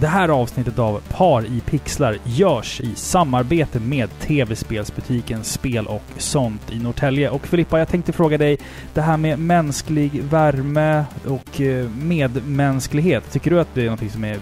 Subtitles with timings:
[0.00, 6.72] Det här avsnittet av Par i pixlar görs i samarbete med tv-spelsbutiken Spel och sånt
[6.72, 7.30] i Norrtälje.
[7.30, 8.58] Och Filippa, jag tänkte fråga dig,
[8.94, 14.24] det här med mänsklig värme och eh, medmänsklighet, tycker du att det är något som
[14.24, 14.38] är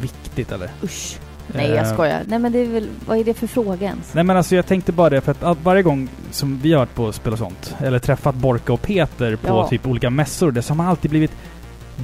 [0.00, 0.70] viktigt eller?
[0.82, 1.18] Usch.
[1.54, 2.22] Nej, jag Eh, skojar.
[2.26, 2.88] Nej, men det är väl...
[3.06, 4.14] Vad är det för fråga ens?
[4.14, 6.94] Nej men alltså jag tänkte bara det för att varje gång som vi har varit
[6.94, 9.68] på spel och sånt, eller träffat Borka och Peter på Ja.
[9.68, 11.32] typ olika mässor, det så har man alltid blivit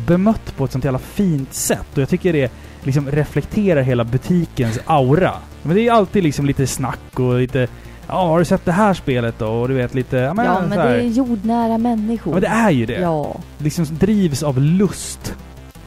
[0.07, 1.87] bemött på ett sånt jävla fint sätt.
[1.93, 2.53] Och jag tycker det
[2.83, 5.33] liksom reflekterar hela butikens aura.
[5.63, 7.69] Men det är alltid liksom lite snack och lite
[8.07, 9.47] Ja, har du sett det här spelet då?
[9.47, 10.17] Och du vet lite...
[10.17, 12.31] Ja, men, ja, men det är jordnära människor.
[12.31, 13.01] Ja, men det är ju det.
[13.01, 13.37] Ja.
[13.59, 15.35] Liksom drivs av lust.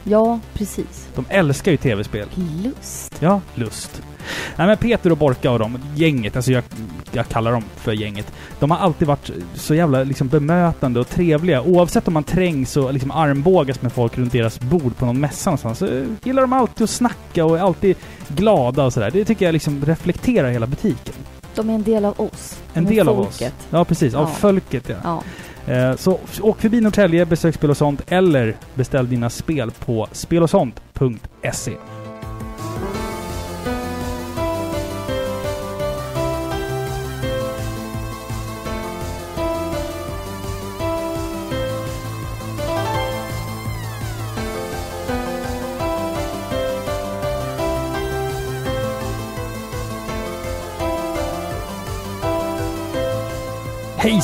[0.04, 1.05] Ja, precis.
[1.16, 2.28] De älskar ju tv-spel.
[2.64, 3.16] Lust.
[3.20, 4.02] Ja, lust.
[4.56, 6.64] Nej men Peter och Borka och de, gänget, alltså jag,
[7.12, 8.32] jag kallar dem för gänget.
[8.58, 11.62] De har alltid varit så jävla liksom bemötande och trevliga.
[11.62, 15.50] Oavsett om man trängs och liksom armbågas med folk runt deras bord på någon mässa
[15.50, 17.96] någonstans, så gillar de alltid att snacka och är alltid
[18.28, 19.10] glada och sådär.
[19.10, 21.14] Det tycker jag liksom reflekterar hela butiken.
[21.54, 22.58] De är en del av oss.
[22.74, 23.54] En del av folket.
[23.58, 23.66] oss.
[23.70, 24.14] Ja, precis.
[24.14, 24.34] Av Ja.
[24.34, 24.96] folket, ja.
[25.04, 25.22] Ja.
[25.66, 31.72] Eh, så åk förbi Norrtälje, besök Spel och sånt eller beställ dina spel på spelosont.se.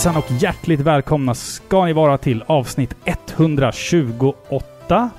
[0.02, 5.10] Hejsan och hjärtligt välkomna ska ni vara till avsnitt 128.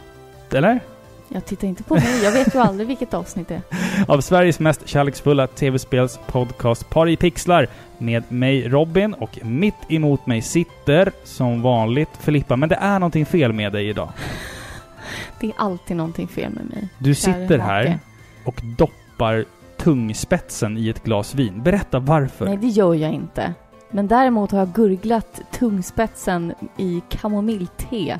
[0.51, 0.79] Eller?
[1.27, 2.23] Jag tittar inte på mig.
[2.23, 3.61] Jag vet ju aldrig vilket avsnitt det är.
[4.07, 7.67] Av Sveriges mest kärleksfulla tv-spelspodcast Par i pixlar.
[7.97, 12.55] Med mig Robin och mitt emot mig sitter som vanligt Filippa.
[12.55, 14.09] Men det är någonting fel med dig idag.
[15.39, 16.89] Det är alltid någonting fel med mig.
[16.97, 17.99] Du sitter här
[18.45, 19.45] och doppar
[19.77, 21.63] tungspetsen i ett glas vin.
[21.63, 22.45] Berätta varför.
[22.45, 23.53] Nej, det gör jag inte.
[23.93, 28.19] Men däremot har jag gurglat tungspetsen i kamomillte.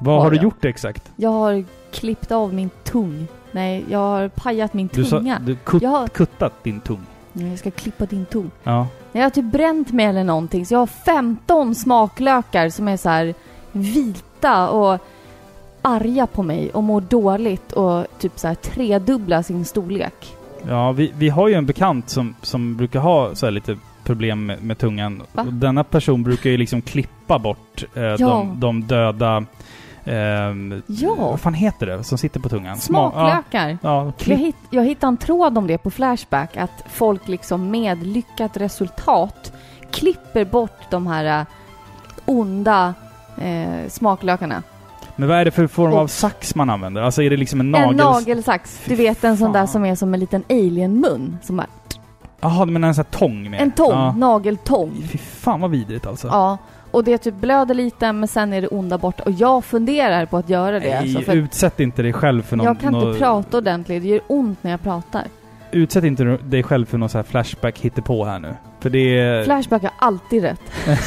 [0.00, 0.42] Vad har du jag.
[0.44, 1.12] gjort exakt?
[1.16, 3.26] Jag har klippt av min tung.
[3.52, 5.38] Nej, jag har pajat min Du, sa, tunga.
[5.38, 6.08] du kut, Jag har...
[6.08, 7.00] kuttat din tung.
[7.32, 8.50] Nej, Jag ska klippa din tung.
[8.62, 8.86] Ja.
[9.12, 13.08] Jag har typ bränt mig eller någonting, så jag har 15 smaklökar som är så
[13.08, 13.34] här
[13.72, 14.98] vita och
[15.82, 20.36] arga på mig och mår dåligt och typ så här tredubbla sin storlek.
[20.68, 24.46] Ja, vi, vi har ju en bekant som, som brukar ha så här lite problem
[24.46, 25.22] med, med tungan.
[25.32, 25.42] Va?
[25.42, 29.44] Och denna person brukar ju liksom klippa bort eh, de, de döda...
[30.04, 31.14] ehm, Ja.
[31.18, 32.76] Vad fan heter det som sitter på tungan?
[32.76, 32.80] Sma-
[33.10, 33.68] Smaklökar!
[33.82, 37.70] Ja, ja Jag, hitt, jag hittade en tråd om det på Flashback, att folk liksom
[37.70, 39.52] med lyckat resultat
[39.90, 41.46] klipper bort de här äh,
[42.24, 42.94] onda
[43.40, 44.62] eh, smaklökarna.
[45.16, 47.02] men vad är det för form av sax man använder?
[47.02, 47.96] Alltså är det liksom en En nagel...
[47.96, 48.80] nagelsax.
[48.86, 51.38] Du vet en sån där som är som en liten alien-mun.
[51.42, 51.66] Som bara,
[52.46, 53.60] Jaha, men en sån här tång med?
[53.60, 54.12] en tång, Ja.
[54.16, 55.02] nageltång.
[55.12, 56.26] Fy fan vad vidrigt alltså.
[56.28, 56.58] Ja,
[56.90, 59.22] och det typ blöder lite men sen är det onda borta.
[59.22, 61.00] Och jag funderar på att göra det.
[61.00, 62.66] Nej, Alltså, utsätt inte dig själv för någon...
[62.66, 65.22] jag kan någon, inte prata ordentligt, det gör ont när jag pratar.
[65.70, 68.54] Utsätt inte dig själv för någon så här flashback hittepå här nu.
[68.80, 69.44] För det är...
[69.44, 70.60] Flashback har alltid rätt.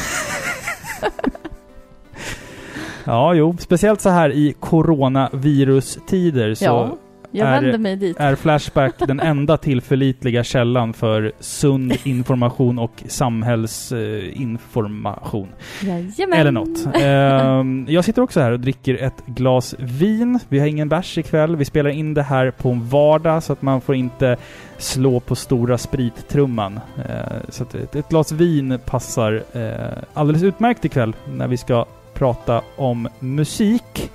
[3.04, 3.56] Ja, jo.
[3.58, 6.96] Speciellt så här i coronavirustider så Ja,
[7.30, 8.16] jag är- vänder mig dit.
[8.20, 15.48] är Flashback den enda tillförlitliga källan för sund information och samhällsinformation.
[15.82, 16.38] Jajamän.
[16.38, 16.86] Eller något.
[16.94, 20.38] Ehm, jag sitter också här och dricker ett glas vin.
[20.48, 21.56] Vi har ingen bärs ikväll.
[21.56, 24.36] Vi spelar in det här på en vardag så att man får inte
[24.78, 26.80] slå på stora sprittrumman.
[26.96, 27.04] Eh,
[27.48, 29.70] så att ett, ett glas vin passar eh,
[30.14, 34.10] alldeles utmärkt ikväll när vi ska prata om musik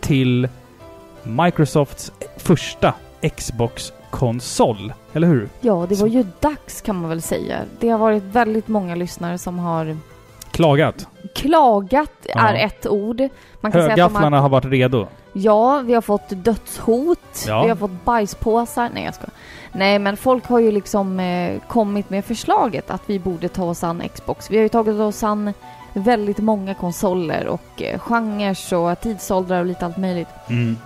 [0.00, 0.48] till
[1.26, 2.94] Microsofts första
[3.36, 4.92] Xbox-konsol.
[5.12, 5.48] Eller hur?
[5.60, 7.58] Ja, det var ju dags kan man väl säga.
[7.80, 9.96] Det har varit väldigt många lyssnare som har
[10.50, 11.08] Klagat.
[11.34, 12.40] klagat, Ja.
[12.48, 13.20] är ett ord.
[13.60, 15.06] Man kan säga att Högafflarna har, har varit redo.
[15.32, 17.62] Ja, vi har fått dödshot, Ja.
[17.62, 18.90] vi har fått bajspåsar.
[18.94, 19.26] Nej, jag ska.
[19.72, 23.84] Nej, men folk har ju liksom eh, kommit med förslaget att vi borde ta oss
[23.84, 24.50] an Xbox.
[24.50, 25.52] Vi har ju tagit oss an
[25.94, 30.28] väldigt många konsoler och eh, genrer och tidsåldrar och lite allt möjligt.
[30.48, 30.76] Mm.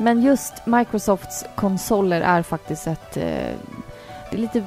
[0.00, 3.16] Men just Microsofts konsoler är faktiskt ett...
[3.16, 3.22] Eh,
[4.30, 4.64] det är lite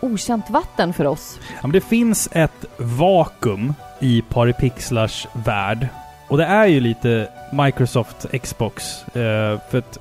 [0.00, 1.38] okänt vatten för oss.
[1.48, 5.88] Ja, men det finns ett vakuum i Paripixlars värld.
[6.28, 9.04] Och det är ju lite Microsoft Xbox.
[9.06, 9.98] Eh, för att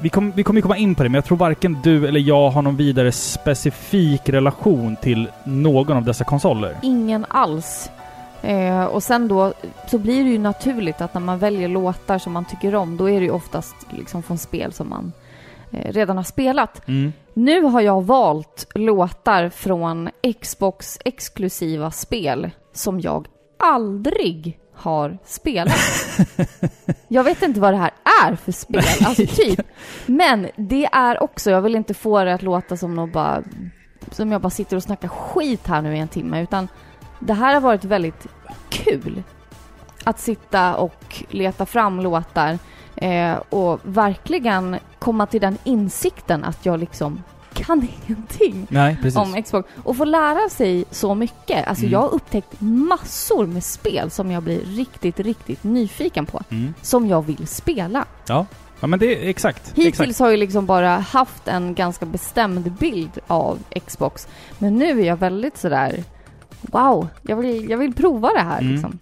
[0.00, 2.20] vi, kom, vi kommer ju komma in på det, men jag tror varken du eller
[2.20, 6.76] jag har någon vidare specifik relation till någon av dessa konsoler.
[6.82, 7.90] Ingen alls.
[8.44, 9.52] Eh, och sen då
[9.86, 13.10] så blir det ju naturligt att när man väljer låtar som man tycker om, då
[13.10, 15.12] är det ju oftast liksom från spel som man
[15.70, 16.88] eh, redan har spelat.
[16.88, 17.12] Mm.
[17.34, 20.10] Nu har jag valt låtar från
[20.40, 23.26] Xbox exklusiva spel som jag
[23.58, 25.80] aldrig har spelat.
[27.08, 27.92] jag vet inte vad det här
[28.24, 29.60] är för spel, alltså typ.
[30.06, 33.42] Men det är också, jag vill inte få det att låta som något bara,
[34.10, 36.68] som jag bara sitter och snackar skit här nu i en timme, utan
[37.24, 38.26] det här har varit väldigt
[38.68, 39.22] kul.
[40.04, 42.58] Att sitta och leta fram låtar
[42.96, 47.22] eh, och verkligen komma till den insikten att jag liksom
[47.54, 49.68] kan ingenting Nej, om Xbox.
[49.82, 51.68] Och få lära sig så mycket.
[51.68, 51.92] Alltså Mm.
[51.92, 56.40] jag har upptäckt massor med spel som jag blir riktigt, riktigt nyfiken på.
[56.50, 56.74] Mm.
[56.82, 58.04] Som jag vill spela.
[58.26, 58.46] Ja.
[58.80, 59.68] ja, men det är exakt.
[59.68, 60.18] Hittills exakt.
[60.18, 64.28] har jag liksom bara haft en ganska bestämd bild av Xbox.
[64.58, 66.04] Men nu är jag väldigt sådär
[66.72, 68.72] Wow, jag vill, jag vill prova det här Mm.
[68.72, 68.98] liksom.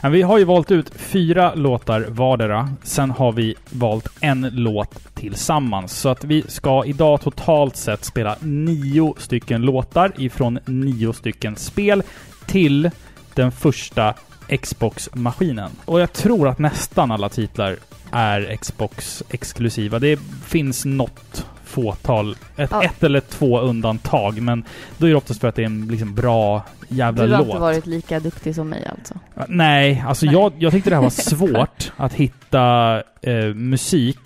[0.00, 2.68] Ja, vi har ju valt ut fyra låtar vardera.
[2.82, 5.92] Sen har vi valt en låt tillsammans.
[5.92, 12.02] Så att vi ska idag totalt sett spela nio stycken låtar ifrån nio stycken spel
[12.46, 12.90] till
[13.34, 14.14] den första
[14.62, 15.70] Xbox-maskinen.
[15.84, 17.76] Och jag tror att nästan alla titlar
[18.12, 19.98] är Xbox-exklusiva.
[19.98, 22.82] Det finns något fåtal, ett, Ja.
[22.84, 24.64] ett eller två undantag, men
[24.98, 27.46] då är det oftast för att det är en liksom bra jävla Du har låt.
[27.48, 29.14] inte varit lika duktig som mig alltså.
[29.48, 30.34] Nej, alltså Nej.
[30.34, 34.18] Jag, jag tyckte det här var svårt att hitta eh, musik.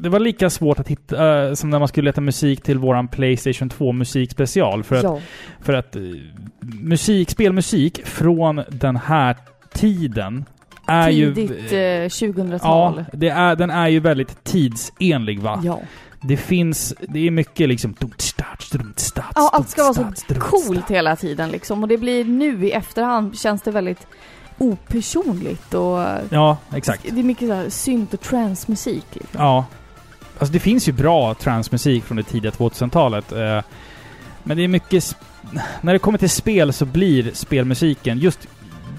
[0.00, 3.08] Det var lika svårt att hitta eh, som när man skulle leta musik till våran
[3.08, 4.82] Playstation 2 musikspecial.
[4.82, 5.20] För att, ja.
[5.62, 6.02] för att eh,
[6.60, 9.36] musik, spelmusik från den här
[9.72, 10.44] tiden
[10.86, 11.78] är Tidigt ju...
[11.78, 12.94] eh, 2000-tal.
[12.98, 15.60] Ja, det är, den är ju väldigt tidsenlig va?
[15.64, 15.80] ja.
[16.28, 17.94] Det finns, det är mycket liksom...
[19.16, 21.82] Ja, allt ska vara så coolt hela tiden liksom.
[21.82, 24.06] Och det blir nu i efterhand känns det väldigt
[24.58, 27.02] opersonligt och Ja, exakt.
[27.10, 29.06] det är mycket så här synt och transmusik.
[29.12, 29.40] Liksom.
[29.40, 29.64] Ja.
[30.38, 33.32] Alltså det finns ju bra transmusik från det tidiga 2000-talet.
[33.32, 33.60] eh,
[34.42, 35.16] Men det är mycket...
[35.80, 38.38] När det kommer till spel så blir spelmusiken just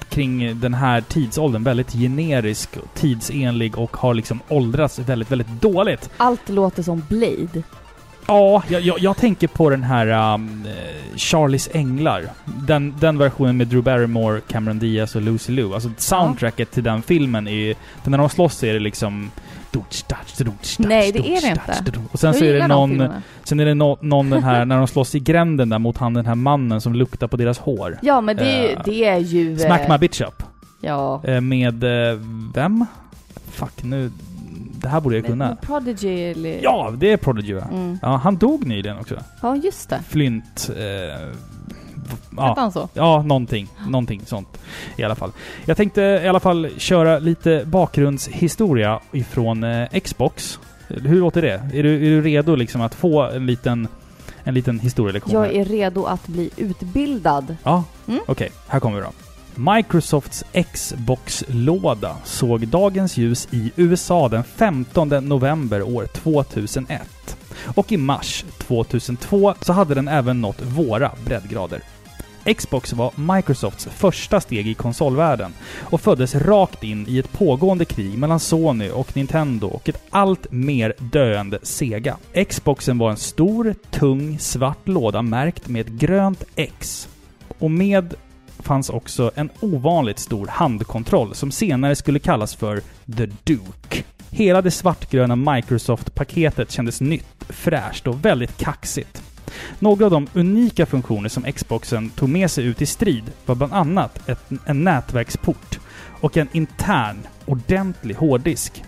[0.09, 6.09] kring den här tidsåldern väldigt generisk, tidsenlig och har liksom åldrats väldigt, väldigt dåligt.
[6.17, 7.63] Allt låter som Blade.
[8.27, 12.23] Ja, jag, jag, jag tänker på den här um, eh, Charlies Änglar.
[12.45, 15.73] Den, den versionen med Drew Barrymore, Cameron Diaz och Lucy Liu.
[15.73, 17.75] Alltså soundtracket till den filmen är...
[18.03, 19.31] För när de slåss är det liksom...
[20.79, 21.99] Nej, det är det inte.
[22.11, 23.09] Och sen Jag så är det de någon...
[23.43, 26.13] Sen är det nå- någon den här, när de slåss i gränden där mot han
[26.13, 27.97] den här mannen som luktar på deras hår.
[28.01, 29.57] Ja, men det, Eh, det är ju...
[29.57, 30.43] Smack eh, My Bitch Up.
[30.81, 31.21] Ja.
[31.23, 31.83] Eh, Med...
[31.83, 32.19] eh,
[32.53, 32.85] Vem?
[33.51, 34.11] Fuck, nu...
[34.81, 35.47] Det här borde jag kunna.
[35.47, 36.59] med Prodigy eller...
[36.63, 37.53] Ja, det är Prodigy?
[37.53, 37.99] Mm.
[38.01, 39.15] Ja, han dog nyligen också.
[39.41, 39.99] Ja, just det.
[40.09, 40.69] Flint...
[40.69, 41.31] Hette
[42.37, 42.89] ja, han så?
[42.93, 43.67] ja, någonting.
[43.87, 44.57] Någonting sånt.
[44.97, 45.31] I alla fall.
[45.65, 50.59] Jag tänkte i alla fall köra lite bakgrundshistoria ifrån eh, Xbox.
[50.87, 51.53] Hur låter det?
[51.73, 53.87] Är du, är du redo liksom att få en liten,
[54.43, 55.33] en liten historielektion?
[55.33, 55.51] Jag här?
[55.53, 57.55] är redo att bli utbildad.
[57.63, 58.19] Ja, Mm.
[58.27, 58.51] okej.
[58.67, 59.11] Här kommer vi då.
[59.73, 60.43] Microsofts
[60.73, 67.37] Xbox-låda såg dagens ljus i USA den 15 november år 2001.
[67.75, 71.81] Och i mars 2002 så hade den även nått våra breddgrader.
[72.53, 78.17] Xbox var Microsofts första steg i konsolvärlden och föddes rakt in i ett pågående krig
[78.17, 82.17] mellan Sony och Nintendo och ett allt mer döende Sega.
[82.49, 87.09] Xboxen var en stor, tung, svart låda märkt med ett grönt X.
[87.59, 88.13] Och med
[88.59, 92.81] fanns också en ovanligt stor handkontroll som senare skulle kallas för
[93.17, 94.03] The Duke.
[94.29, 99.21] Hela det svartgröna Microsoft-paketet kändes nytt, fräscht och väldigt kaxigt.
[99.79, 103.73] Några av de unika funktioner som Xboxen tog med sig ut i strid var bland
[103.73, 105.79] annat ett, en nätverksport
[106.21, 108.83] och en intern, ordentlig hårddisk.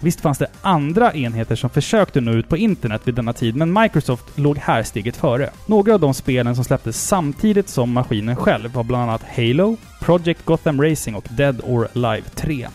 [0.00, 3.72] Visst fanns det andra enheter som försökte nå ut på internet vid denna tid, men
[3.72, 5.50] Microsoft låg här steget före.
[5.66, 10.44] Några av de spelen som släpptes samtidigt som maskinen själv var bland annat Halo, Project
[10.44, 12.68] Gotham Racing och Dead or Alive 3.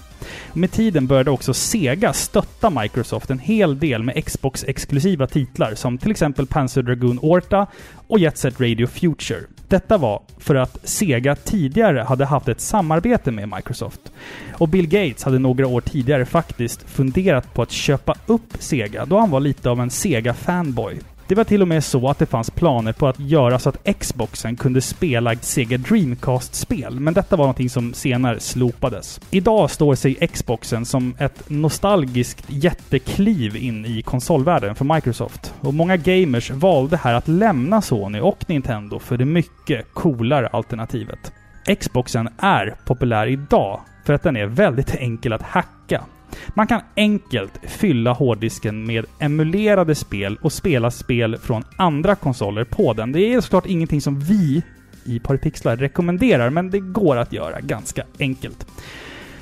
[0.53, 6.11] Med tiden började också Sega stötta Microsoft en hel del med Xbox-exklusiva titlar som till
[6.11, 7.67] exempel Panzer Dragoon Orta
[8.07, 9.39] och Jet Set Radio Future.
[9.67, 14.11] Detta var för att Sega tidigare hade haft ett samarbete med Microsoft.
[14.51, 19.19] Och Bill Gates hade några år tidigare faktiskt funderat på att köpa upp Sega då
[19.19, 20.99] han var lite av en Sega-fanboy.
[21.27, 23.99] Det var till och med så att det fanns planer på att göra så att
[23.99, 29.21] Xboxen kunde spela Sega Dreamcast-spel, men detta var någonting som senare slopades.
[29.31, 35.53] Idag står sig Xboxen som ett nostalgiskt jättekliv in i konsolvärlden för Microsoft.
[35.59, 41.31] Och många gamers valde här att lämna Sony och Nintendo för det mycket coolare alternativet.
[41.79, 46.03] Xboxen är populär idag för att den är väldigt enkel att hacka.
[46.47, 52.93] Man kan enkelt fylla hårddisken med emulerade spel och spela spel från andra konsoler på
[52.93, 53.11] den.
[53.11, 54.61] Det är såklart ingenting som vi
[55.05, 58.67] i Paripixlar rekommenderar, men det går att göra ganska enkelt.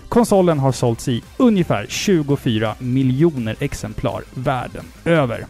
[0.09, 5.45] Konsolen har sålts i ungefär 24 miljoner exemplar världen över.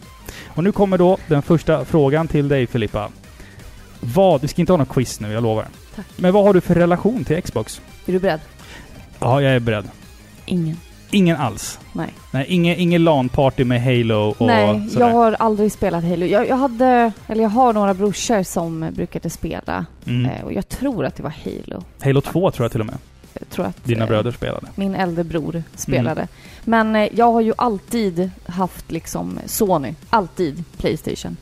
[0.46, 3.08] Och nu kommer då den första frågan till dig Filippa.
[4.00, 5.66] Vad, du ska inte ha någon quiz nu, jag lovar.
[5.96, 6.06] Tack.
[6.16, 7.80] Men vad har du för relation till Xbox?
[8.06, 8.40] Är du beredd?
[9.18, 9.88] Ja, jag är beredd.
[10.46, 10.76] Ingen.
[11.14, 11.78] Ingen alls.
[11.92, 12.14] Nej.
[12.30, 15.06] Nej, ingen, ingen LAN-party med Halo och Nej, sådär.
[15.06, 16.26] jag har aldrig spelat Halo.
[16.26, 19.86] Jag, jag hade, eller jag har några brorsor som brukade spela.
[20.06, 20.30] Mm.
[20.30, 21.82] Eh, och jag tror att det var Halo.
[22.02, 22.98] Halo 2 tror jag till och med.
[23.38, 24.66] Jag tror att Dina eh, bröder spelade.
[24.74, 26.28] min äldre bror spelade.
[26.64, 29.94] Men eh, jag har ju alltid haft liksom Sony.
[30.10, 31.36] Alltid Playstation.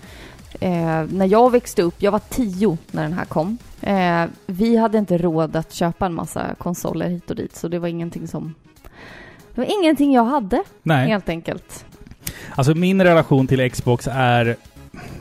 [0.61, 3.59] Eh, när jag växte upp, jag var tio när den här kom.
[3.81, 7.79] Eh, vi hade inte råd att köpa en massa konsoler hit och dit, så det
[7.79, 8.55] var ingenting som...
[9.55, 11.09] Det var ingenting jag hade, Nej.
[11.09, 11.85] helt enkelt.
[12.55, 14.57] Alltså min relation till Xbox är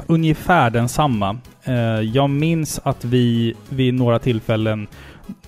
[0.07, 1.38] ungefär densamma.
[1.63, 4.88] Eh, jag minns att vi vid några tillfällen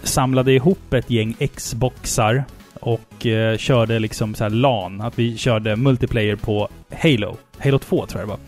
[0.04, 2.44] samlade ihop ett gäng Xboxar
[2.80, 5.02] och eh, körde liksom så här LAN.
[5.02, 6.70] Att vi körde multiplayer på
[7.02, 7.38] Halo.
[7.60, 8.40] Halo 2 tror jag det var.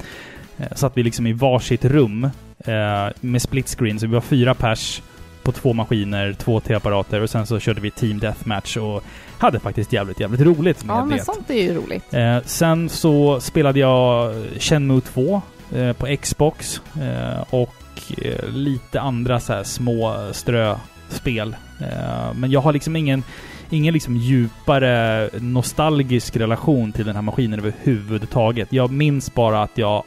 [0.66, 2.24] Eh, satt vi liksom i varsitt rum
[2.66, 4.00] eh, med split screen.
[4.00, 5.02] Så vi var fyra pers
[5.44, 9.04] på två maskiner, två T-apparater och sen så körde vi Team Deathmatch och
[9.38, 11.24] hade faktiskt jävligt, jävligt roligt med Ja, men det.
[11.24, 12.14] sånt är ju roligt.
[12.14, 15.42] Eh, sen så spelade jag Shenmue 2
[15.76, 17.74] eh, på Xbox eh, och
[18.18, 21.56] eh, lite andra så här små ströspel.
[21.80, 23.24] Eh, men jag har liksom ingen,
[23.70, 28.74] ingen liksom djupare nostalgisk relation till den här maskinen överhuvudtaget.
[28.74, 30.04] Jag minns bara att jag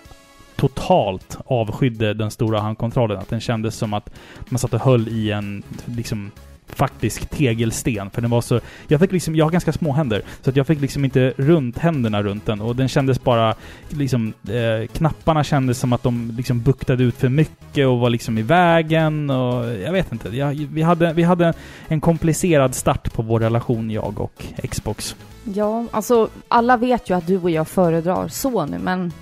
[0.56, 3.18] totalt avskydde den stora handkontrollen.
[3.18, 4.10] Att den kändes som att
[4.48, 6.30] man satt och höll i en liksom
[6.68, 8.10] faktisk tegelsten.
[8.10, 8.60] För den var så...
[8.88, 9.36] Jag fick liksom...
[9.36, 10.22] Jag har ganska små händer.
[10.42, 12.60] Så att jag fick liksom inte runt händerna runt den.
[12.60, 13.54] Och den kändes bara...
[13.88, 14.32] Liksom...
[14.48, 18.42] Eh, knapparna kändes som att de liksom buktade ut för mycket och var liksom i
[18.42, 19.75] vägen och...
[19.75, 20.36] Jag vet inte.
[20.36, 21.54] Jag, vi, hade, vi hade
[21.88, 25.16] en komplicerad start på vår relation, jag och Xbox.
[25.44, 29.12] Ja, alltså alla vet ju att du och jag föredrar Sony, men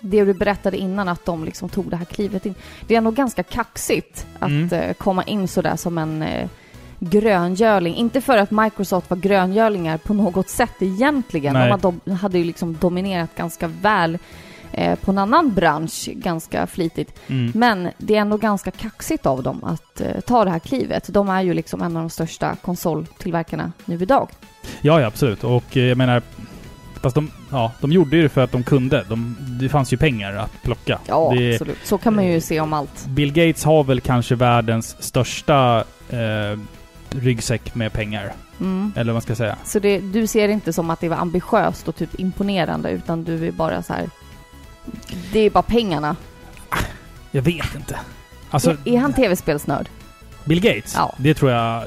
[0.00, 2.54] det du berättade innan att de liksom tog det här klivet in.
[2.86, 4.72] Det är nog ganska kaxigt att Mm.
[4.72, 6.48] eh, komma in sådär som en eh,
[6.98, 7.94] gröngöling.
[7.94, 11.52] Inte för att Microsoft var gröngölingar på något sätt egentligen.
[11.54, 11.74] Nej.
[11.80, 14.18] De hade, ju liksom dominerat ganska väl
[14.72, 17.14] eh, på en annan bransch ganska flitigt.
[17.26, 17.52] Mm.
[17.54, 21.08] Men det är ändå ganska kaxigt av dem att eh, ta det här klivet.
[21.14, 24.28] De är ju liksom en av de största konsoltillverkarna nu idag.
[24.80, 25.44] Ja, ja, absolut.
[25.44, 26.22] Och jag menar...
[27.02, 29.04] Fast de, ja, de gjorde ju det för att de kunde.
[29.08, 30.98] De, det fanns ju pengar att plocka.
[31.06, 31.78] Ja, det, absolut.
[31.84, 33.06] Så kan man ju se om allt.
[33.06, 36.58] Bill Gates har väl kanske världens största eh,
[37.10, 38.32] ryggsäck med pengar.
[38.60, 38.92] Mm.
[38.96, 39.56] Eller vad man ska säga.
[39.64, 43.24] Så det, du ser det inte som att det var ambitiöst och typ imponerande, utan
[43.24, 44.10] du är bara så här.
[45.32, 46.16] Det är bara pengarna.
[47.30, 48.00] Jag vet inte.
[48.50, 49.88] Alltså, är, är han tv-spelsnörd?
[50.44, 50.94] Bill Gates?
[50.96, 51.14] Ja.
[51.16, 51.82] Det tror jag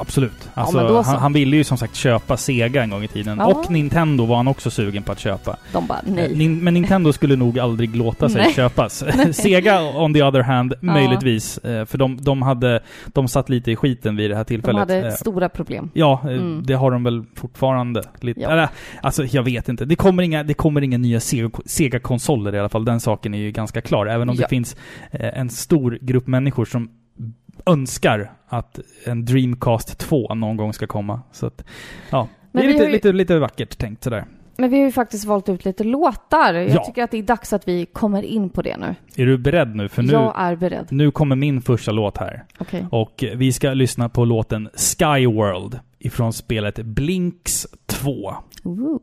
[0.00, 0.48] absolut.
[0.54, 1.02] Alltså, så.
[1.02, 3.38] han, han ville ju som sagt köpa Sega en gång i tiden.
[3.38, 3.46] Ja.
[3.46, 5.56] Och Nintendo var han också sugen på att köpa.
[5.72, 6.34] De bara Eh, nej.
[6.34, 8.52] Nin- Men Nintendo skulle nog aldrig låta sig Nej.
[8.54, 9.04] köpas.
[9.32, 11.58] Sega on the other hand, möjligtvis.
[11.58, 12.80] Eh, För de, de hade...
[13.06, 14.78] De satt lite i skiten vid det här De tillfället.
[14.78, 15.90] hade Eh, stora problem.
[15.94, 16.62] Ja, eh, Mm.
[16.66, 18.02] det har de väl fortfarande.
[18.20, 18.40] Lite.
[18.40, 18.68] Ja.
[19.02, 19.84] Alltså, jag vet inte.
[19.84, 22.84] Det kommer inga, det kommer inga nya Sega- Sega-konsoler i alla fall.
[22.84, 24.06] Den saken är ju ganska klar.
[24.06, 24.42] Även om Ja.
[24.42, 24.76] det finns
[25.10, 26.88] eh, en stor grupp människor som
[27.66, 31.20] önskar att en Dreamcast 2 någon gång ska komma.
[31.32, 31.64] Så att,
[32.10, 32.28] ja.
[32.52, 34.24] Men det är lite, ju- lite, lite vackert tänkt sådär.
[34.58, 36.54] Men vi har ju faktiskt valt ut lite låtar.
[36.54, 36.84] Jag Ja.
[36.84, 38.94] tycker att det är dags att vi kommer in på det nu.
[39.16, 39.88] Är du beredd nu?
[39.88, 40.86] För nu, Jag är beredd.
[40.90, 42.44] nu kommer min första låt här.
[42.58, 42.86] Okej.
[42.90, 48.34] Och vi ska lyssna på låten Skyworld ifrån spelet Blinks 2.
[48.64, 48.98] Ooh.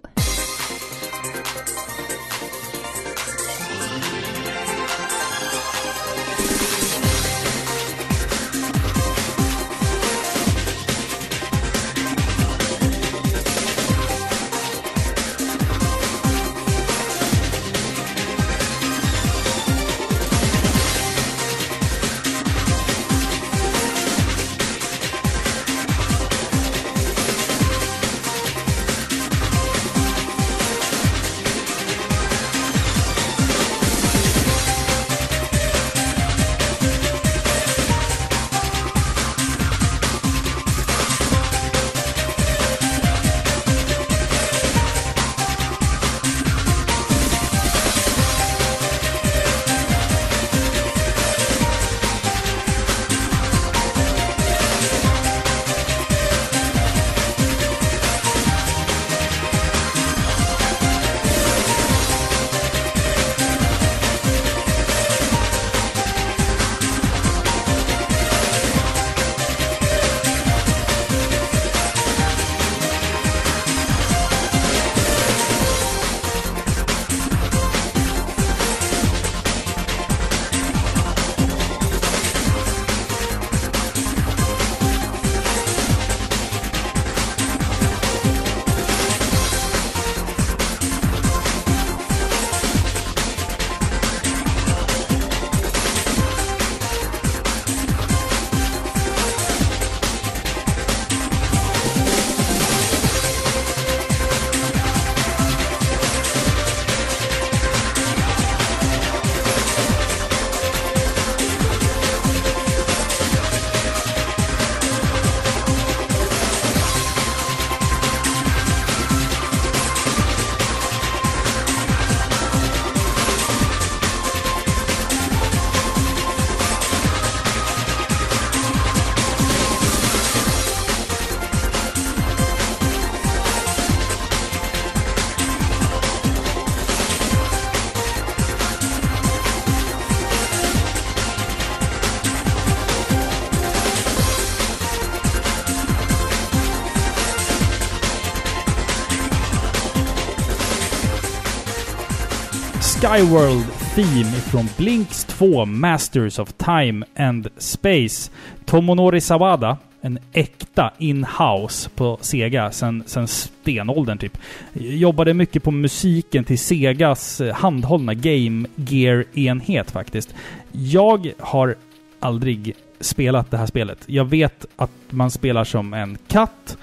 [153.13, 153.65] Skyworld
[153.95, 158.31] Theme från Blinks 2 Masters of Time and Space.
[158.65, 164.37] Tomonori Sawada, en äkta in-house på Sega sen, sen stenåldern typ.
[164.73, 170.35] Jobbade mycket på musiken till Segas eh, handhållna Game Gear-enhet faktiskt.
[170.71, 171.75] Jag har
[172.19, 173.99] aldrig spelat det här spelet.
[174.05, 176.77] Jag vet att man spelar som en katt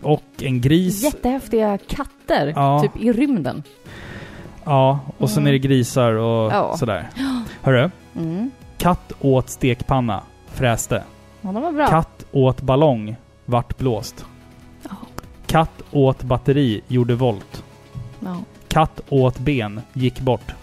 [0.00, 1.02] och en gris.
[1.02, 2.80] Jättehäftiga katter, Ja.
[2.82, 3.62] typ i rymden.
[4.66, 6.76] Ja, och sen är det grisar och Ja.
[6.76, 7.08] sådär.
[7.62, 8.50] Hörru, Mm.
[8.78, 11.02] katt åt stekpanna, fräste.
[11.40, 11.86] Ja, de var bra.
[11.88, 14.24] Katt åt ballong, vart blåst.
[14.82, 14.90] Ja.
[15.46, 17.64] Katt åt batteri, gjorde volt.
[18.20, 18.36] Ja.
[18.68, 20.54] Katt åt ben, gick bort.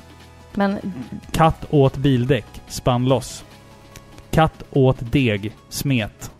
[0.54, 0.80] Men
[1.32, 3.43] Katt åt bildäck, spann loss.
[4.32, 6.32] Katt åt deg, smet.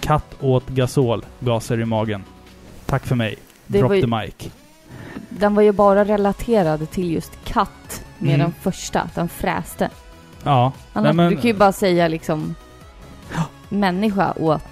[0.00, 2.24] Katt åt gasol, gaser i magen.
[2.86, 3.34] Tack för mig.
[3.66, 4.50] Det Drop ju- the mic.
[5.40, 8.40] Den var ju bara relaterad till just katt med Mm.
[8.40, 9.90] den första, den fräste.
[10.44, 10.72] Ja.
[10.92, 12.54] Annars, Nej, men- du kan ju bara säga liksom
[13.68, 14.62] människa åt bla ja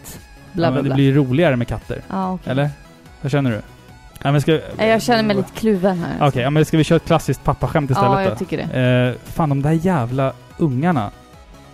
[0.52, 0.94] bla men det bla.
[0.94, 2.02] blir roligare med katter.
[2.09, 2.50] Ja, okej.
[2.52, 2.70] Eller?
[3.22, 3.62] Vad känner du?
[4.22, 6.28] Ja, men ska, Nej, Jag känner mig lite kluven här.
[6.28, 8.37] Okej, ja, men ska vi köra ett klassiskt pappaskämt istället Ja, jag då?
[8.37, 9.16] tycker det.
[9.26, 11.11] Eh, fan, de där jävla ungarna.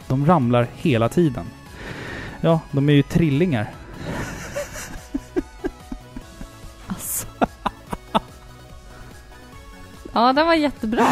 [0.09, 1.45] De ramlar hela tiden.
[2.41, 3.71] Ja, de är ju trillingar.
[10.15, 11.07] Ja, den var jättebra.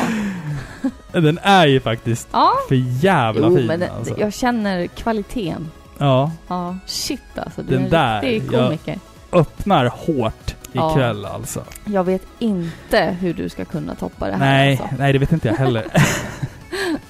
[1.12, 2.52] Den är ju faktiskt Ja.
[2.68, 4.14] för jävla Jo, fin men det, alltså.
[4.20, 5.70] jag känner kvaliteten.
[5.98, 7.62] Ja, Ja, shit alltså.
[7.62, 8.98] Du Den är en där, riktig jag- komiker.
[9.32, 10.90] öppnar hårt Ja.
[10.92, 11.64] ikväll alltså.
[11.84, 14.96] Jag vet inte hur du ska kunna toppa det här Nej, alltså.
[14.98, 15.86] nej det vet inte jag heller.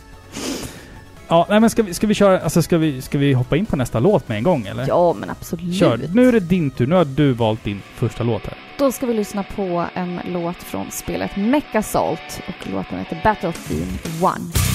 [1.32, 3.66] ja, nej men ska vi, ska vi köra, alltså ska vi, ska vi hoppa in
[3.66, 4.88] på nästa låt med en gång eller?
[4.88, 5.74] Ja, men absolut.
[5.74, 6.00] Kör.
[6.14, 6.86] Nu är det din tur.
[6.86, 8.54] Nu har du valt din första låt här.
[8.78, 13.52] Då ska vi lyssna på en låt från spelet Mecha Salt och låten heter Battle
[13.52, 14.71] Theme 1.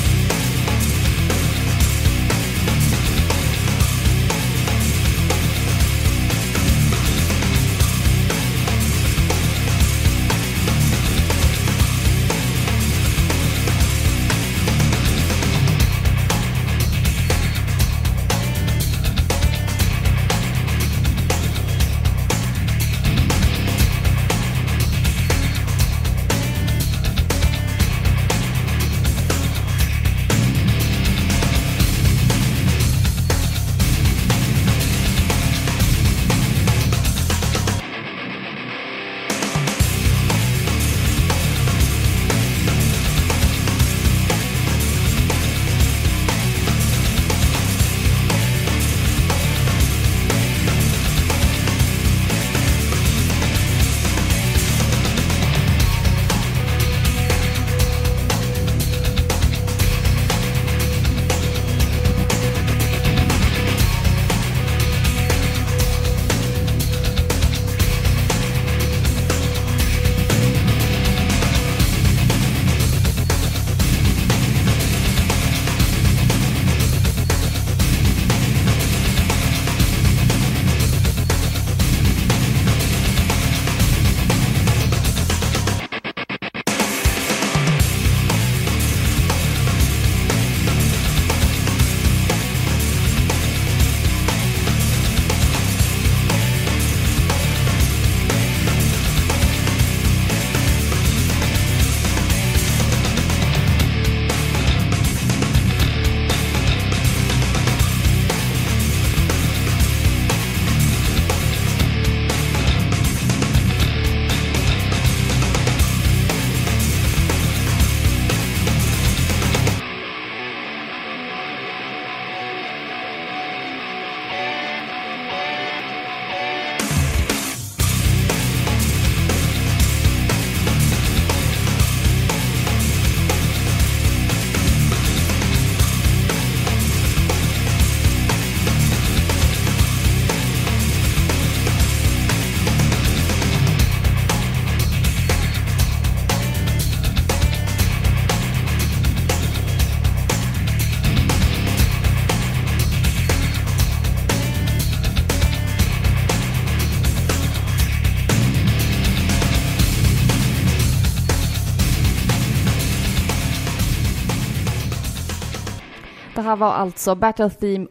[166.47, 167.87] Här var alltså Battle Theme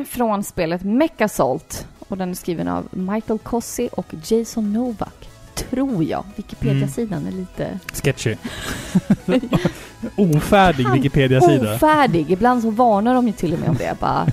[0.00, 5.28] 1 från spelet Mecha Salt och den är skriven av Michael Cossi och Jason Novak.
[5.54, 6.24] tror jag.
[6.36, 8.36] Wikipedia-sidan är lite Sketchy.
[10.16, 11.74] Ofärdig Wikipedia-sida.
[11.74, 12.30] ofärdig.
[12.30, 13.96] Ibland så varnar de ju till och med om det.
[14.00, 14.26] Bara,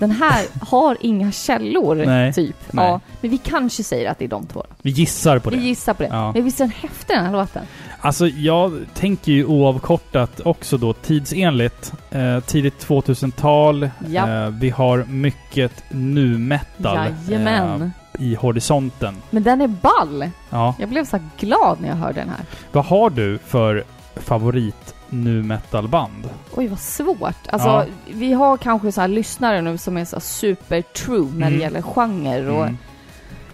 [0.00, 2.32] den här har inga källor, Nej.
[2.32, 2.56] typ.
[2.70, 2.84] Nej.
[2.86, 4.64] Ja, men vi kanske säger att det är de två.
[4.82, 5.56] Vi gissar på det.
[5.56, 6.08] Vi gissar på det.
[6.08, 6.32] Ja.
[6.32, 7.62] Men visst är den häftig den här låten?
[8.06, 11.92] Alltså jag tänker ju oavkortat också då tidsenligt.
[12.10, 13.90] Eh, tidigt 2000-tal.
[14.08, 14.28] Ja.
[14.44, 17.92] Eh, vi har mycket nu metal Jajamän.
[18.18, 19.14] i horisonten.
[19.30, 20.30] Men den är ball!
[20.50, 20.74] Ja.
[20.78, 22.40] Jag blev så glad när jag hörde den här.
[22.72, 23.84] Vad har du för
[24.16, 26.28] favorit nu metal-band?
[26.54, 27.46] Oj, vad svårt.
[27.50, 27.84] Alltså, Ja.
[28.14, 31.60] vi har kanske så lyssnare nu som är så super true när det Mm.
[31.60, 32.78] gäller genre och Mm.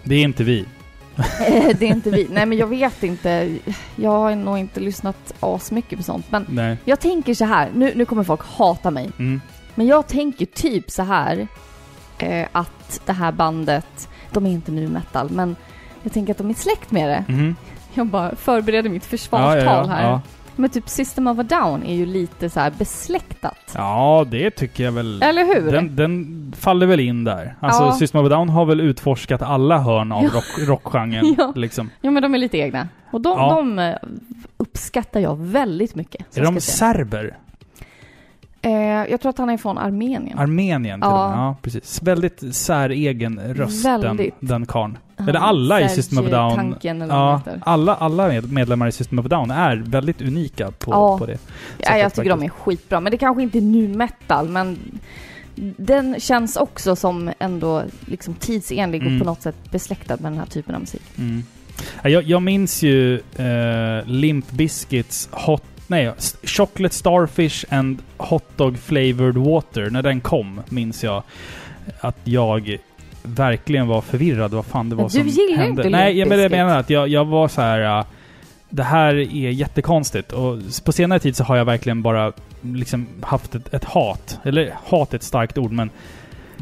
[0.03, 0.65] Det är inte vi.
[1.79, 2.27] Det är inte vi.
[2.31, 3.57] Nej, men jag vet inte.
[3.95, 6.31] Jag har nog inte lyssnat asmycket på sånt.
[6.31, 6.77] Men Nej.
[6.85, 7.71] jag tänker så här.
[7.75, 9.09] Nu, nu kommer folk hata mig.
[9.19, 9.41] Mm.
[9.75, 11.47] Men jag tänker typ så här.
[12.17, 15.55] Eh, att det här bandet, de är inte nu metal, men
[16.03, 17.33] jag tänker att de är släkt med det.
[17.33, 17.55] Mhm.
[17.93, 20.19] Jag bara förbereder mitt Ja, försvarstal ja, ja, här.
[20.55, 23.73] Men typ System of a Down är ju lite så här besläktat.
[23.75, 25.23] ja, det tycker jag väl.
[25.23, 25.71] Eller hur?
[25.71, 27.55] Den, den faller väl in där.
[27.59, 27.91] Alltså Ja.
[27.91, 30.29] System of a Down har väl utforskat alla hörn av Ja.
[30.33, 31.35] rock, rockgenren.
[31.37, 31.53] Ja.
[31.55, 31.89] liksom.
[32.01, 32.87] Ja, men de är lite egna.
[33.11, 33.55] Och de, Ja.
[33.55, 33.95] de eh,
[34.57, 36.37] uppskattar jag väldigt mycket.
[36.37, 37.37] Är de serber?
[38.61, 38.71] Eh,
[39.11, 40.39] jag tror att han är från Armenien.
[40.39, 41.23] Armenien till Ja.
[41.25, 41.39] och med.
[41.39, 42.01] Ja, precis.
[42.03, 44.33] Väldigt säregen röst Väldigt.
[44.39, 44.97] den, den karln.
[45.17, 46.75] Eller alla i System of Serge Down.
[47.09, 51.17] Ja, alla, alla med- medlemmar i System of Down är väldigt unika på, Ja.
[51.17, 51.37] på det.
[51.77, 52.63] Ja, jag tycker de är faktiskt.
[52.65, 52.99] skitbra.
[52.99, 54.77] Men det kanske inte är nu metal, men
[55.77, 59.13] den känns också som ändå liksom tidsenlig Mm.
[59.13, 61.01] och på något sätt besläktad med den här typen av musik.
[61.17, 61.43] Mm.
[62.03, 65.63] Ja, Jag, jag minns ju eh, Limp Bizkits Hot...
[65.87, 69.89] Nej, Chocolate Starfish and Hot Dog Flavored Water.
[69.89, 71.23] När den kom minns jag
[71.99, 72.77] att jag
[73.23, 75.81] verkligen var förvirrad vad fan det var Men du som gillar hände.
[75.81, 77.99] inte Nej, jag, men jag menar att jag, jag var så här.
[77.99, 78.05] äh,
[78.69, 83.55] det här är jättekonstigt och på senare tid så har jag verkligen bara liksom haft
[83.55, 84.39] ett, ett hat.
[84.43, 85.89] Eller hat är ett starkt ord men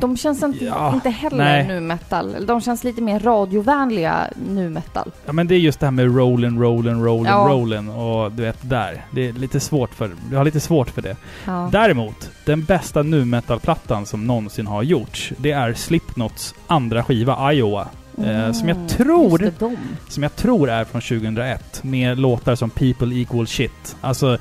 [0.01, 1.67] De känns inte, Ja, inte heller nej.
[1.67, 2.45] nu metal.
[2.45, 5.11] De känns lite mer radiovänliga nu metal.
[5.25, 7.47] Ja men det är just det här med rollen, rollen, rollen, Ja.
[7.49, 9.05] rollen och du vet där.
[9.11, 11.15] Det är lite svårt för, jag har lite svårt för det.
[11.45, 11.69] Ja.
[11.71, 17.87] Däremot, den bästa nu metal-plattan som någonsin har gjorts, det är Slipknots andra skiva, Iowa.
[18.17, 19.51] eh, som jag tror-.
[20.09, 21.83] Som jag tror är från 2001.
[21.83, 23.95] Med låtar som People Equal Shit.
[24.01, 24.37] Alltså,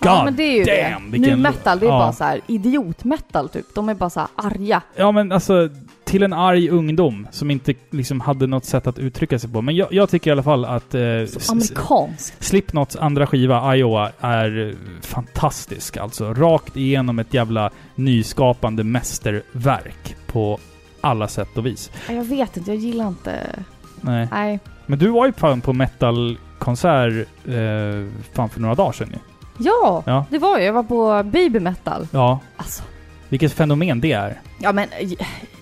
[0.00, 1.04] ja, men det är ju damn!
[1.04, 1.12] det.
[1.12, 1.98] vilken Nu metal, det är ja.
[1.98, 3.66] bara så här idiot-metal typ.
[3.74, 4.82] De är bara så här arga.
[4.96, 5.68] Ja men alltså,
[6.04, 9.62] till en arg ungdom som inte liksom hade något sätt att uttrycka sig på.
[9.62, 12.34] Men jag, jag tycker i alla fall att eh, Amerikansk.
[12.38, 15.96] Slipknots andra skiva, Iowa, är fantastisk.
[15.96, 20.58] Alltså rakt igenom ett jävla nyskapande mästerverk på
[21.00, 21.90] alla sätt och vis.
[22.08, 23.62] Ja, Jag vet inte, jag gillar inte...
[24.00, 24.28] Nej.
[24.30, 24.58] Nej.
[24.86, 29.18] Men du var ju fan på metalkonsert eh, fan för några dagar sedan ju.
[29.60, 30.24] Ja, Ja.
[30.30, 30.64] det var ju.
[30.64, 32.06] Jag var på baby metal.
[32.12, 32.82] Ja, Alltså.
[33.28, 34.40] vilket fenomen det är.
[34.58, 35.12] Ja men, eh,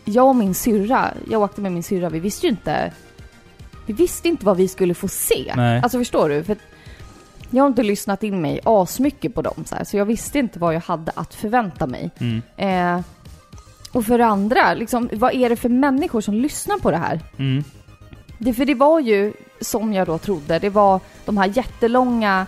[0.05, 2.93] jag och min syrra, jag åkte med min syrra, vi visste ju inte...
[3.87, 5.53] Vi visste inte vad vi skulle få se.
[5.57, 5.81] Nej.
[5.83, 6.45] Alltså förstår du?
[6.45, 6.57] För
[7.51, 10.59] jag har inte lyssnat in mig asmycket på dem så här, så jag visste inte
[10.59, 12.11] vad jag hade att förvänta mig.
[12.19, 12.43] Mm.
[12.57, 13.05] Eh,
[13.93, 17.21] och för det andra, liksom, vad är det för människor som lyssnar på det här?
[17.39, 17.65] Mm.
[18.39, 22.47] Det, för det var ju, som jag då trodde, det var de här jättelånga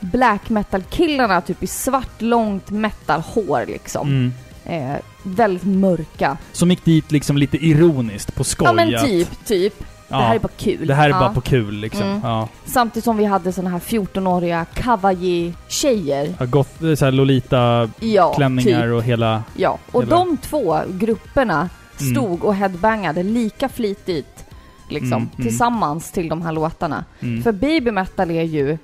[0.00, 4.08] black metal-killarna typ i svart långt metal-hår liksom.
[4.08, 4.32] Mm.
[4.64, 6.36] Eh, väldigt mörka.
[6.52, 8.66] Som gick dit liksom lite ironiskt på skoj.
[8.66, 9.74] Ja men typ, typ.
[10.08, 10.86] ja, Det här är bara kul.
[10.86, 11.18] det här är Ja.
[11.20, 12.02] bara på kul liksom.
[12.02, 12.20] Mm.
[12.22, 12.48] Ja.
[12.64, 16.34] Samtidigt som vi hade såna här 14-åriga kawaii-tjejer.
[16.38, 18.92] Har gått eh, så här Lolita Ja, klänningar typ.
[18.94, 19.42] och hela...
[19.56, 21.68] Ja, och Hela- de två grupperna
[22.00, 22.14] Mm.
[22.14, 24.44] stod och headbangade lika flitigt
[24.88, 25.48] liksom, Mm, mm.
[25.48, 27.04] tillsammans till de här låtarna.
[27.20, 27.42] Mm.
[27.42, 28.78] För baby metal är ju...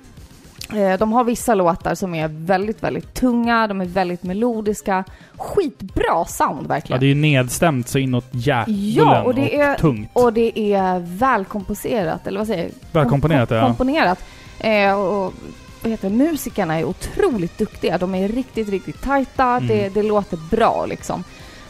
[0.73, 5.03] Eh, de har vissa låtar som är väldigt, väldigt tunga, de är väldigt melodiska.
[5.37, 6.99] Skitbra sound Ja, verkligen.
[6.99, 10.09] det är ju nedstämt så inåt djävulen Ja, och det är- tungt.
[10.13, 12.71] Och det är välkomposerat, eller vad säger jag?
[13.01, 13.65] Välkomponerat, Kom- ja.
[13.67, 14.19] Komponerat.
[14.59, 15.33] Eh, och
[15.81, 16.15] vad heter det?
[16.15, 17.97] Musikerna är otroligt duktiga.
[17.97, 19.45] De är riktigt, riktigt tajta.
[19.45, 19.67] Mm.
[19.67, 21.23] Det, det låter bra liksom.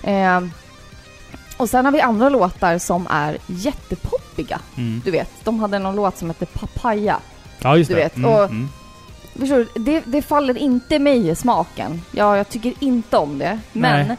[0.03, 0.41] Eh,
[1.57, 4.59] och sen har vi andra låtar som är jättepoppiga.
[4.77, 5.01] Mm.
[5.05, 7.17] Du vet, de hade någon låt som hette Papaya.
[7.61, 8.01] Ja, just du det.
[8.03, 8.69] vet, Mm, och- mm.
[9.39, 9.67] Förstår du?
[9.83, 12.01] Det, det faller inte mig i smaken.
[12.11, 13.59] Ja, jag tycker inte om det.
[13.73, 14.17] Men Nej.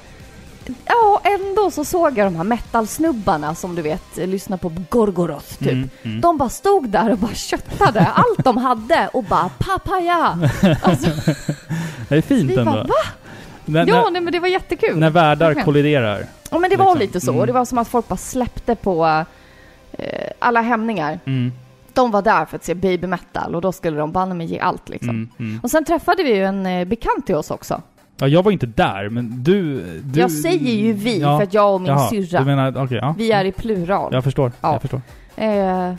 [0.86, 5.72] ja, ändå så såg jag de här metal-snubbarna som du vet lyssnar på Gorgoroth typ.
[5.72, 6.20] Mm, mm.
[6.20, 10.38] De bara stod där och bara köttade allt de hade och bara papaya.
[10.82, 11.10] Alltså,
[12.08, 12.72] Det är fint vi ändå.
[12.72, 12.94] bara, va?
[13.64, 14.98] När, Ja, när, nej men det var jättekul.
[14.98, 16.26] när världar kolliderar.
[16.50, 17.00] Ja men det var liksom.
[17.00, 17.32] lite så.
[17.32, 17.46] Mm.
[17.46, 19.24] Det var som att folk bara släppte på
[19.92, 21.20] eh, alla hämningar.
[21.24, 21.52] Mm.
[21.96, 24.58] De var där för att se baby metal och då skulle de banne mig ge
[24.58, 25.10] allt liksom.
[25.10, 25.60] Mm, mm.
[25.62, 27.82] Och sen träffade vi ju en eh, bekant till oss också.
[28.18, 29.80] Ja, jag var inte där, men du...
[30.04, 31.36] du jag säger ju vi Ja.
[31.38, 33.14] för att jag och min Jaha, syrra, Du menar, okej, ja.
[33.18, 34.14] vi är i plural.
[34.14, 34.52] Jag förstår.
[34.60, 34.72] Ja.
[34.72, 35.00] Jag förstår.
[35.36, 35.92] Eh,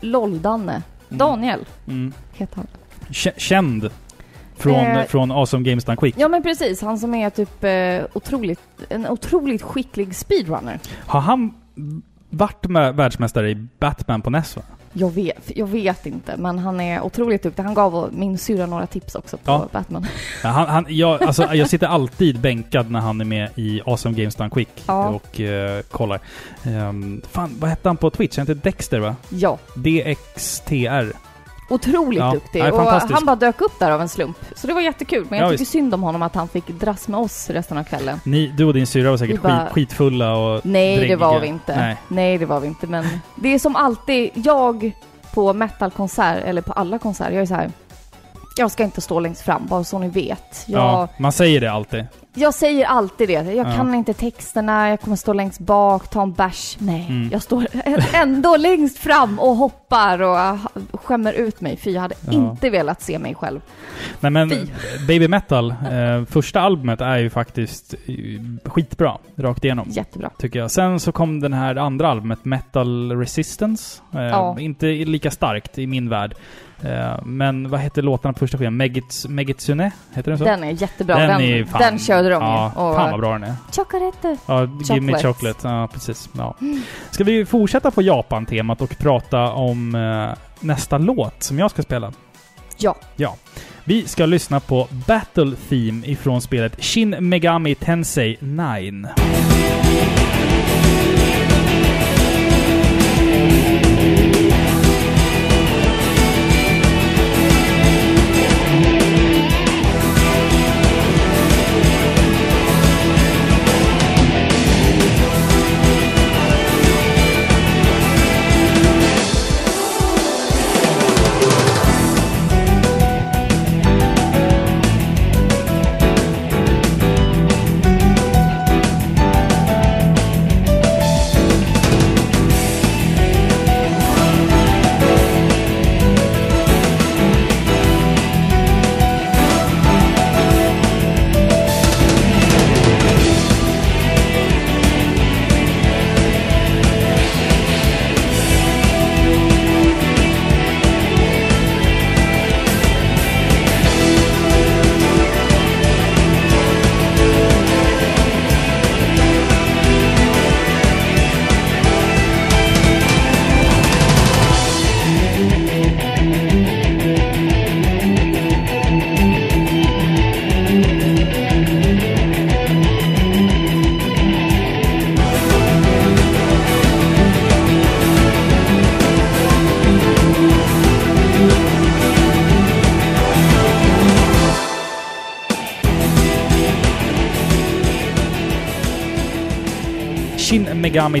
[0.00, 0.82] LOL-Danne.
[1.08, 2.12] Daniel Mm.
[2.32, 2.66] heter han.
[3.08, 3.90] Kä- Känd
[4.56, 6.14] från, Eh, från Awesome Games Done Quick.
[6.18, 10.78] Ja men precis, han som är typ eh, otroligt, en otroligt skicklig speedrunner.
[11.06, 11.54] Har han
[12.30, 14.62] varit med världsmästare i Batman på NES va?
[14.92, 17.62] Jag vet, jag vet inte, men han är otroligt duktig.
[17.62, 19.68] Han gav min syrra några tips också på Ja.
[19.72, 20.06] Batman.
[20.42, 24.16] Ja, Han, han, jag, alltså, jag sitter alltid bänkad när han är med i Awesome
[24.18, 25.08] Games Done Quick Ja.
[25.08, 26.20] och eh, kollar.
[26.66, 28.36] Um, fan, vad hette han på Twitch?
[28.38, 29.16] Han heter Dexter va?
[29.28, 31.12] Ja, DXTR.
[31.70, 32.64] Otroligt Ja, duktig.
[32.74, 32.80] och
[33.10, 34.36] han bara dök upp där av en slump.
[34.56, 35.26] Så det var jättekul.
[35.30, 35.72] Men jag Ja, tycker visst.
[35.72, 38.20] synd om honom att han fick dras med oss resten av kvällen.
[38.24, 41.16] Ni, du och din syrra var säkert bara- skit, skitfulla och Nej, det dräggiga.
[41.16, 41.76] var vi inte.
[41.76, 41.96] Nej.
[42.08, 42.86] Nej, det var vi inte.
[42.86, 43.04] Men
[43.36, 44.92] det är som alltid, jag
[45.34, 47.70] på metalkonsert, eller på alla konserter, jag är så här.
[48.56, 50.64] Jag ska inte stå längst fram, bara så ni vet.
[50.66, 52.06] Jag, Ja, man säger det alltid.
[52.34, 53.32] Jag säger alltid det.
[53.32, 53.72] Jag Ja.
[53.76, 56.76] kan inte texterna, jag kommer stå längst bak, ta en bärs.
[56.80, 57.28] Nej, Mm.
[57.32, 57.66] jag står
[58.12, 60.58] ändå längst fram och hoppar och
[61.04, 61.76] skämmer ut mig.
[61.76, 62.32] För jag hade Ja.
[62.32, 63.60] inte velat se mig själv.
[64.20, 64.56] Nej men Fy.
[65.08, 69.88] Baby Metal, eh, första albumet är ju faktiskt eh, skitbra rakt igenom.
[69.90, 70.30] Jättebra.
[70.38, 70.70] Tycker jag.
[70.70, 74.02] Sen så kom den här andra albumet, Metal Resistance.
[74.14, 74.56] Eh, Ja.
[74.60, 76.34] Inte lika starkt i min värld.
[76.84, 78.76] Eh, men vad hette låtarna på första skivan?
[78.76, 79.90] Megits, Megitsune?
[80.14, 80.44] Heter den så?
[80.44, 81.18] Den är jättebra.
[81.18, 82.82] Den Den, är den, körde de ja, ju.
[82.82, 83.54] Och, fan vad bra den är.
[83.72, 84.36] Chocolate.
[84.46, 85.26] Ja, Give me Chocolate.
[85.28, 85.68] chocolate.
[85.68, 86.28] Ja, precis.
[86.38, 86.56] Ja.
[87.10, 92.12] Ska vi fortsätta på Japan-temat och prata om eh, nästa låt som jag ska spela?
[92.76, 92.96] Ja.
[93.16, 93.36] Ja.
[93.84, 99.08] Vi ska lyssna på Battle Theme ifrån spelet Shin Megami Tensei 9.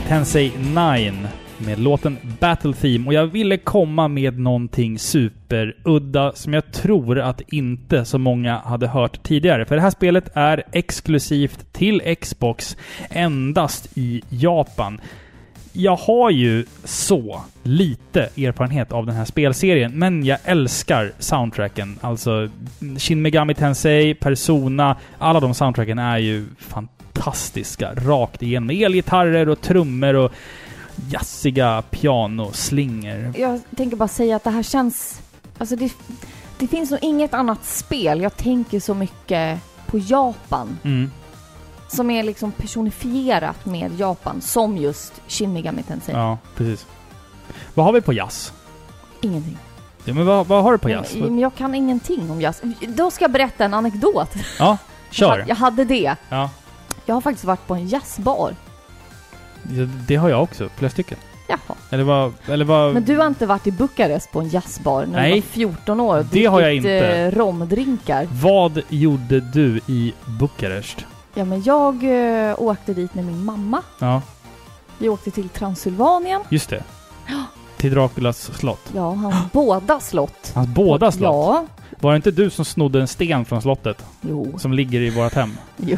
[0.00, 1.12] Megami Tensei 9
[1.58, 3.06] med låten Battle Theme.
[3.06, 8.88] Och jag ville komma med någonting superudda som jag tror att inte så många hade
[8.88, 9.64] hört tidigare.
[9.64, 12.76] För det här spelet är exklusivt till Xbox
[13.10, 15.00] endast i Japan.
[15.72, 21.98] Jag har ju så lite erfarenhet av den här spelserien, men jag älskar soundtracken.
[22.00, 22.48] Alltså
[22.98, 26.99] Shin Megami Tensei, Persona, alla de soundtracken är ju fantastiska
[27.96, 28.70] rakt igenom.
[28.70, 30.32] Elgitarrer och trummor och
[31.10, 33.32] jazziga pianoslingor.
[33.38, 35.20] Jag tänker bara säga att det här känns...
[35.58, 35.92] Alltså det,
[36.58, 41.10] det finns nog inget annat spel jag tänker så mycket på Japan Mm.
[41.88, 46.14] som är liksom personifierat med Japan som just Shin Megami Tensei.
[46.14, 46.86] Ja, precis.
[47.74, 48.52] Vad har vi på jazz?
[49.20, 49.58] Ingenting.
[50.04, 51.14] Ja, men vad, vad har du på jazz?
[51.14, 52.62] Men jag kan ingenting om jazz.
[52.88, 54.34] Då ska jag berätta en anekdot.
[54.58, 54.78] Ja,
[55.10, 55.44] kör.
[55.48, 56.16] jag hade det.
[56.28, 56.50] Ja,
[57.06, 58.54] Jag har faktiskt varit på en jazzbar.
[59.62, 60.68] det- det har jag också.
[60.76, 61.18] Flera stycken.
[61.48, 61.76] Jaha.
[61.90, 62.32] Eller vad...
[62.48, 62.94] Eller vad...
[62.94, 65.30] Men du har inte varit i Bukarest på en jazzbar när Nej.
[65.34, 66.90] du var 14 år och Det har jag inte.
[66.92, 68.28] eh, romdrinkar?
[68.32, 71.06] Vad gjorde du i Bukarest?
[71.34, 71.94] Ja, men jag
[72.48, 73.82] eh, åkte dit med min mamma.
[73.98, 74.22] Ja,
[74.98, 76.42] Vi åkte till Transylvanien.
[76.48, 76.82] just det.
[77.76, 78.90] Till Draculas slott.
[78.94, 80.52] Ja, hans båda slott.
[80.54, 81.22] Hans båda slott.
[81.34, 81.66] Ja.
[82.00, 84.04] Var det inte du som snodde en sten från slottet?
[84.20, 84.58] Jo.
[84.58, 85.56] Som ligger i vårt hem?
[85.76, 85.96] Jo.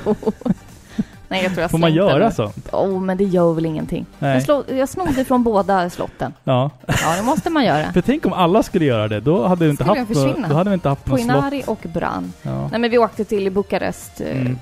[1.33, 2.69] Nej, jag tror jag Får man den göra sånt?
[2.73, 4.07] Åh, men det gör väl ingenting.
[4.19, 4.35] Nej.
[4.35, 6.33] Jag, slå, jag snodde från båda slotten.
[6.45, 6.71] Ja.
[6.87, 7.93] Ja, det måste man göra.
[7.93, 10.27] För tänk om alla skulle göra det, då hade vi inte Skulle haft jag nå-
[10.29, 10.49] försvinna?
[10.49, 11.69] då hade vi inte haft något slott.
[11.69, 12.33] Och Bran.
[12.43, 12.69] Ja.
[12.71, 14.59] Nej, men vi åkte till Bukarest eh, Mm.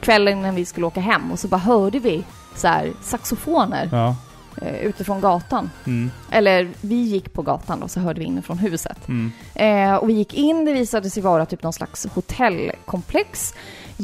[0.00, 2.24] kvällen innan vi skulle åka hem och så bara hörde vi
[2.56, 4.16] så här saxofoner Ja.
[4.62, 5.70] eh, utifrån gatan.
[5.86, 6.10] Mm.
[6.30, 9.08] Eller vi gick på gatan och så hörde vi inifrån huset.
[9.08, 9.32] Mm.
[9.54, 13.54] Eh, och vi gick in, det visade sig vara typ någon slags hotellkomplex.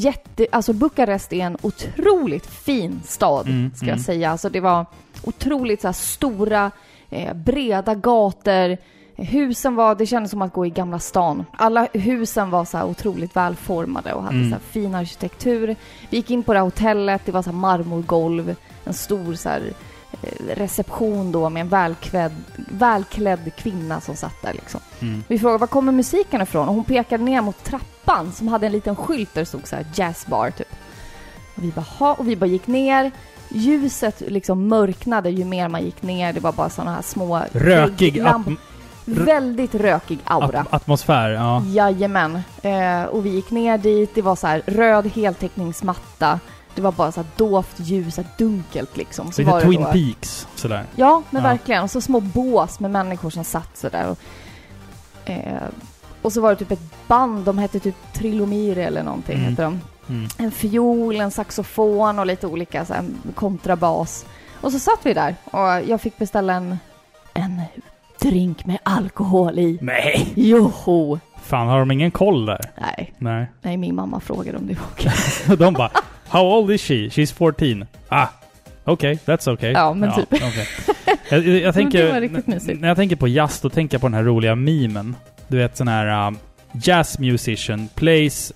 [0.00, 3.96] Jätte, alltså Bukarest är en otroligt fin stad, Mm, ska mm.
[3.96, 4.30] jag säga.
[4.30, 4.86] Alltså det var
[5.22, 6.70] otroligt så här, stora,
[7.10, 8.76] eh, breda gator.
[9.16, 11.44] Husen var, det kändes som att gå i Gamla stan.
[11.52, 14.48] Alla husen var så här otroligt välformade och hade Mm.
[14.50, 15.76] så här fin arkitektur.
[16.10, 19.48] Vi gick in på det här hotellet, det var så här marmorgolv, en stor så
[19.48, 19.62] här
[20.54, 24.80] reception då med en välklädd, välklädd kvinna som satt där liksom.
[25.00, 25.24] Mm.
[25.28, 28.72] Vi frågade var kommer musiken ifrån och hon pekade ner mot trappan som hade en
[28.72, 30.68] liten skylt där det stod så här jazzbar typ.
[31.56, 33.10] Och vi bara ha och vi bara gick ner.
[33.48, 36.32] Ljuset liksom mörknade ju mer man gick ner.
[36.32, 38.22] Det var bara sådana här små Rökig
[39.04, 40.60] Väldigt rökig aura.
[40.60, 41.62] at- atmosfär, ja.
[41.66, 42.40] Jajamän.
[42.62, 44.14] Eh, och vi gick ner dit.
[44.14, 46.40] Det var så här röd heltäckningsmatta.
[46.74, 49.32] Det var bara så dovt ljus, så dunkelt liksom.
[49.32, 50.84] Så var Lite det Twin då- Peaks, sådär.
[50.96, 51.48] Ja, men Ja.
[51.48, 51.82] verkligen.
[51.82, 54.08] Och så små bås med människor som satt sådär.
[54.10, 54.18] Och,
[55.30, 55.62] eh,
[56.22, 59.36] och så var det typ ett band, de hette typ Trilomiri eller någonting.
[59.38, 59.50] Mm.
[59.50, 59.80] Hette de.
[60.08, 60.28] Mm.
[60.38, 63.04] En fiol, en saxofon och lite olika så här,
[63.34, 64.26] kontrabas.
[64.60, 66.78] Och så satt vi där och jag fick beställa en,
[67.34, 67.62] en
[68.20, 69.78] drink med alkohol i.
[69.82, 70.32] Nej!
[70.36, 71.18] Joho!
[71.42, 72.70] Fan, har de ingen koll där?
[72.80, 73.46] Nej, Nej.
[73.62, 75.12] nej, min mamma frågade om det var okej.
[75.58, 75.90] de bara
[76.30, 76.94] How old is she?
[77.10, 77.86] She's 14.
[78.08, 78.26] Ah,
[78.84, 79.72] okej, that's okay.
[79.72, 80.28] Ja, men typ.
[80.32, 80.68] okej.
[81.30, 84.22] Jag, jag, jag tänker, när jag tänker på jazz, då tänker jag på den här
[84.24, 85.16] roliga memen.
[85.48, 86.38] Du vet sån här um,
[86.72, 88.52] jazz musician plays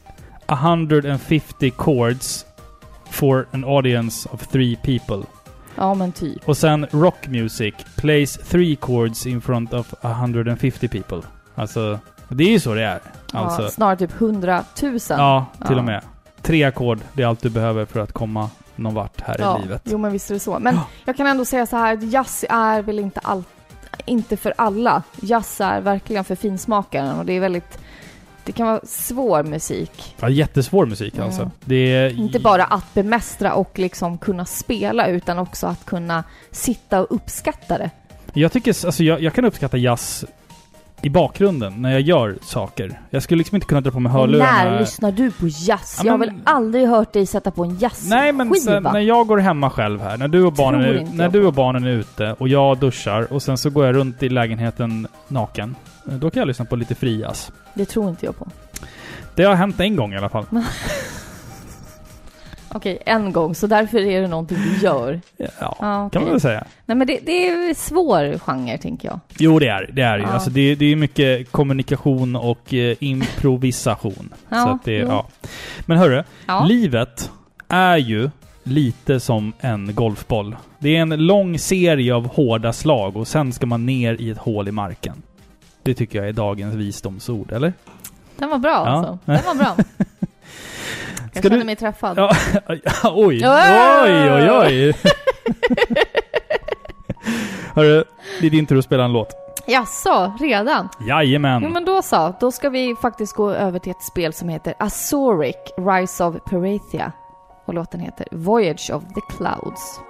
[0.48, 2.46] 150 chords
[3.10, 5.26] for an audience of three people.
[5.76, 6.48] Ja, men typ.
[6.48, 11.20] Och sen rock music plays three chords in front of 150 people.
[11.54, 13.00] Alltså, det är ju så det är.
[13.32, 15.18] Alltså, Ja, snarare typ hundratusen.
[15.18, 15.78] ja, till Ja.
[15.78, 16.02] och med.
[16.44, 19.62] Tre ackord, det är allt du behöver för att komma någon vart här Ja, i
[19.62, 19.82] livet.
[19.84, 20.58] Jo, men visst är det så.
[20.58, 20.86] Men Ja.
[21.04, 23.48] jag kan ändå säga så här, jazz är väl inte allt,
[24.04, 25.02] inte för alla.
[25.20, 27.78] Jazz är verkligen för finsmakaren och det är väldigt,
[28.44, 30.16] det kan vara svår musik.
[30.20, 31.26] Ja, jättesvår musik Mm.
[31.26, 31.50] alltså.
[31.64, 32.18] Det är...
[32.18, 37.78] Inte bara att bemästra och liksom kunna spela utan också att kunna sitta och uppskatta
[37.78, 37.90] det.
[38.32, 40.24] Jag tycker, alltså jag, jag kan uppskatta jazz
[41.02, 43.00] i bakgrunden när jag gör saker.
[43.10, 44.64] Jag skulle liksom inte kunna dra på mig hörlurarna.
[44.64, 45.96] när lyssnar du på jazz?
[45.98, 48.16] Ja, Jag har väl aldrig hört dig sätta på en jazzskiva?
[48.16, 51.28] Nej men sen, när jag går hemma själv här, när du och barnen, är, när
[51.28, 54.28] du och barnen är ute och jag duschar och sen så går jag runt i
[54.28, 55.76] lägenheten naken.
[56.08, 57.52] eh, Då kan jag lyssna på lite frijazz.
[57.74, 58.46] Det tror inte jag på.
[59.34, 60.44] Det har hänt en gång i alla fall.
[62.76, 65.20] Okej, en gång, så därför är det någonting du gör.
[65.36, 66.20] Ja, Ja, kan okej.
[66.22, 66.64] man väl säga.
[66.86, 69.20] Nej men det, det är svår genre, tänker jag.
[69.38, 70.02] Jo, det är det.
[70.02, 70.22] är ju.
[70.24, 70.28] Ja.
[70.30, 74.34] Alltså, det, det är mycket kommunikation och eh, improvisation.
[74.48, 75.06] Så att det, jo.
[75.08, 75.26] ja.
[75.86, 76.22] Men hörru,
[76.68, 77.30] livet
[77.68, 78.30] är ju
[78.62, 80.56] lite som en golfboll.
[80.78, 84.38] Det är en lång serie av hårda slag och sen ska man ner i ett
[84.38, 85.22] hål i marken.
[85.82, 87.72] Det tycker jag är dagens visdomsord, eller?
[88.36, 88.86] Den var bra Ja.
[88.86, 89.18] alltså.
[89.24, 89.76] Den var bra.
[91.34, 92.18] Jag Ska känner du- mig träffad.
[92.18, 92.30] Ja,
[93.14, 93.42] oj!
[93.46, 94.94] Oj, oj, oj!
[97.74, 98.04] Hörru,
[98.40, 99.28] det är din tur att spela en låt.
[99.66, 100.88] Jaså, redan?
[101.08, 101.62] Jajamän!
[101.62, 104.74] Jo men då så, då ska vi faktiskt gå över till ett spel som heter
[104.78, 107.12] Azoric Rise of Parathia.
[107.66, 110.00] Och låten heter Voyage of the Clouds.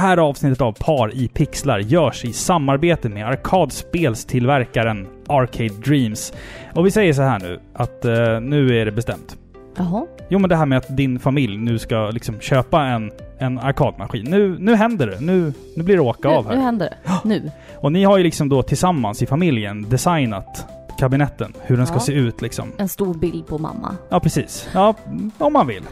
[0.00, 6.32] Här avsnittet av Par i pixlar görs i samarbete med arkadspelstillverkaren Arcade Dreams.
[6.74, 9.36] Och vi säger så här nu, att eh, nu är det bestämt.
[9.76, 10.06] Jaha.
[10.28, 14.24] Jo men det här med att din familj nu ska liksom köpa en, en arkadmaskin.
[14.30, 15.20] Nu, nu händer det.
[15.20, 16.56] Nu, nu blir det åka Nu, av här.
[16.56, 17.28] nu händer det.
[17.28, 17.50] Nu.
[17.74, 20.66] Och ni har ju liksom då tillsammans i familjen designat
[20.98, 21.52] kabinetten.
[21.62, 22.00] Hur den ska Ja.
[22.00, 22.72] se ut liksom.
[22.76, 23.96] En stor bild på mamma.
[24.08, 24.68] Ja, precis.
[24.74, 24.94] Ja,
[25.38, 25.82] om man vill.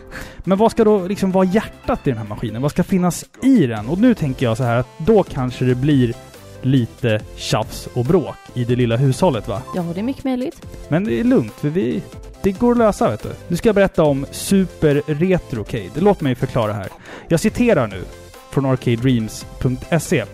[0.49, 2.63] Men vad ska då liksom vara hjärtat i den här maskinen?
[2.63, 3.89] Vad ska finnas i den?
[3.89, 6.15] Och nu tänker jag så här att då kanske det blir
[6.63, 9.63] lite tjafs och bråk i det lilla hushållet va?
[9.75, 10.67] Ja, det är mycket möjligt.
[10.89, 12.03] Men det är lugnt, för vi...
[12.43, 13.29] Det går att lösa vet du.
[13.49, 15.91] Nu ska jag berätta om Super Retrocade.
[16.01, 16.89] Låt mig förklara här.
[17.29, 18.05] Jag citerar nu
[18.51, 20.25] från arcadedreams.se.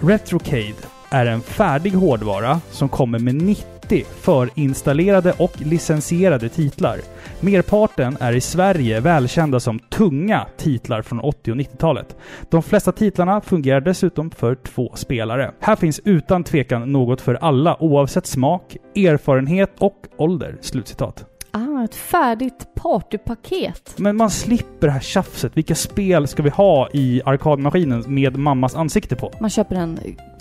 [0.00, 0.74] Retrocade
[1.10, 3.73] är en färdig hårdvara som kommer med 90
[4.20, 7.00] förinstallerade och licensierade titlar.
[7.40, 12.16] Merparten är i Sverige välkända som tunga titlar från 80 och 90-talet.
[12.50, 15.52] De flesta titlarna fungerar dessutom för två spelare.
[15.60, 21.24] Här finns utan tvekan något för alla oavsett smak, erfarenhet och ålder.” Slutcitat.
[21.50, 23.94] Ah, ett färdigt partypaket.
[23.96, 25.56] Men man slipper det här tjafset.
[25.56, 29.32] Vilka spel ska vi ha i arkadmaskinen med mammas ansikte på?
[29.40, 29.98] Man köper en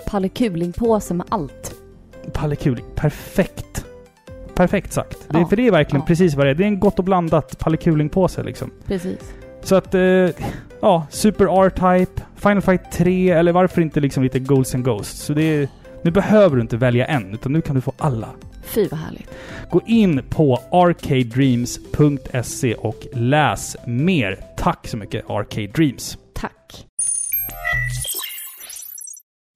[0.07, 1.82] pallekulingpåse med allt.
[2.33, 2.85] Palle Kuling.
[2.95, 3.85] Perfekt.
[4.55, 5.17] Perfekt sagt.
[5.29, 5.47] Det, Ja.
[5.47, 6.05] För det är verkligen Ja.
[6.07, 6.53] precis vad det är.
[6.55, 8.71] Det är en gott och blandat Palle Kuling-påse liksom.
[8.87, 9.19] Precis.
[9.63, 10.01] Så att, eh,
[10.81, 15.19] ja, Super R-Type, Final Fight 3 eller varför inte liksom lite Ghouls and Ghosts.
[15.21, 15.67] Så det är,
[16.01, 18.29] nu behöver du inte välja en, utan nu kan du få alla.
[18.63, 19.29] Fy vad härligt.
[19.69, 24.39] Gå in på arcadedreams.se och läs mer.
[24.57, 26.17] Tack så mycket Arcade Dreams.
[26.33, 26.85] Tack.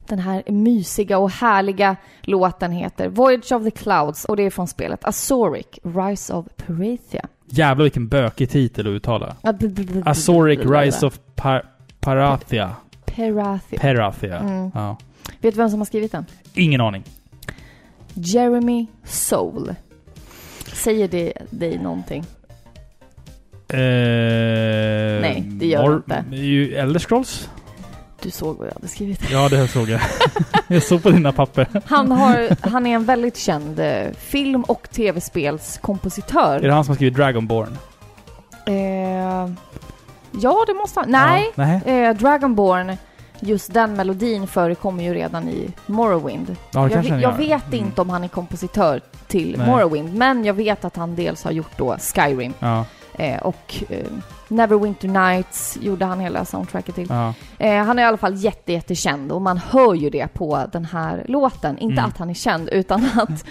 [0.08, 4.68] Den här mysiga och härliga låten heter Voyage of the Clouds och det är från
[4.68, 7.28] spelet Azoric, Rise of Parathia.
[7.46, 9.36] Jävlar vilken bökig titel att uttala.
[10.06, 11.66] Azoric Rise of Par
[12.00, 12.76] Parathia.
[13.06, 13.80] Parathia.
[13.80, 14.38] Parathia.
[14.40, 14.72] Mm.
[14.74, 14.98] Ja.
[15.42, 16.26] Vet du vem som har skrivit den?
[16.54, 17.04] Ingen aning.
[18.14, 19.76] Jeremy Soule.
[20.74, 22.26] Säger det dig någonting?
[23.70, 23.78] Eh,
[25.22, 26.78] Nej, det gör det inte.
[26.80, 27.50] Elder Scrolls?
[28.22, 29.30] Du såg vad jag hade skrivit.
[29.32, 30.02] Ja, det såg jag.
[30.68, 31.68] jag såg på dina papper.
[31.86, 36.56] Han, har, han är en väldigt känd eh, film och tv-spelskompositör.
[36.56, 37.78] Är det han som har skrivit Dragonborn?
[38.66, 39.50] Eh,
[40.32, 41.12] ja, det måste han.
[41.12, 42.04] Nej, Ja, nej.
[42.06, 42.98] eh, Dragonborn,
[43.40, 46.56] just den melodin förekommer ju redan i Morrowind.
[46.72, 47.86] Ja, jag jag vet Mm.
[47.86, 49.68] inte om han är kompositör till Nej.
[49.68, 52.86] Morrowind, men jag vet att han dels har gjort då Skyrim Ja,
[53.18, 54.06] eh, och eh,
[54.50, 57.08] Neverwinter Nights gjorde han hela soundtracket till.
[57.10, 57.34] ja.
[57.58, 60.86] Eh, han är i alla fall jätte, jättekänd och man hör ju det på den
[60.86, 61.78] här låten.
[61.78, 62.06] Inte Mm.
[62.10, 63.46] att han är känd, utan att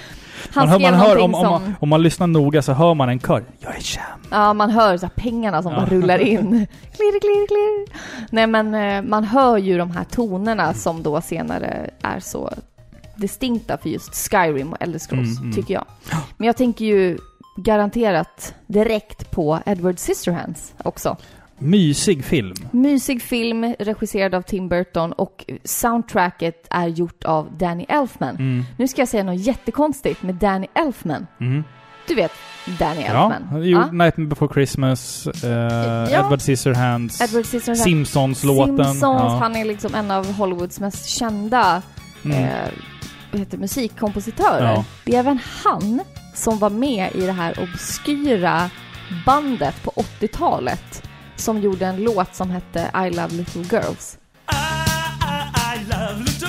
[0.55, 1.51] han Man hör, skrev man hör, om, om, som...
[1.53, 3.45] man, om man lyssnar noga så hör man en kör.
[3.59, 4.07] Jag är känd.
[4.31, 5.79] Ja, man hör så pengarna som Ja.
[5.81, 6.41] bara rullar in.
[6.97, 7.99] klirr, klirr, klirr.
[8.31, 12.51] Nej, men eh, man hör ju de här tonerna som då senare är så
[13.17, 15.53] distinkta för just Skyrim och Elder Scrolls, Mm, mm.
[15.55, 15.85] tycker jag.
[16.37, 17.19] Men jag tänker ju
[17.57, 21.17] garanterat direkt på Edward Scissorhands också.
[21.59, 22.55] Mysig film.
[22.71, 28.35] Mysig film regisserad av Tim Burton och soundtracket är gjort av Danny Elfman.
[28.37, 28.65] Mm.
[28.77, 31.27] Nu ska jag säga något jättekonstigt med Danny Elfman.
[31.41, 31.65] Mm.
[32.09, 32.33] Du vet
[32.79, 33.49] Danny Ja, Elfman?
[33.51, 36.07] han gjorde Nightmare Before Christmas, eh, Ja.
[36.25, 37.83] Edward Scissorhands, Edward Scissorhands.
[37.83, 38.77] Simpsons-låten.
[38.77, 39.39] Simpsons, ja.
[39.41, 41.83] han är liksom en av Hollywoods mest kända
[42.25, 42.45] Mm.
[42.45, 44.73] eh, heter, musikkompositörer.
[44.73, 44.85] Ja.
[45.05, 46.01] Det är även han
[46.37, 48.71] som var med i det här obskyra
[49.27, 51.03] bandet på 80-talet
[51.37, 54.19] som gjorde en låt som hette I Love Little Girls.
[54.53, 56.46] I, I, I love little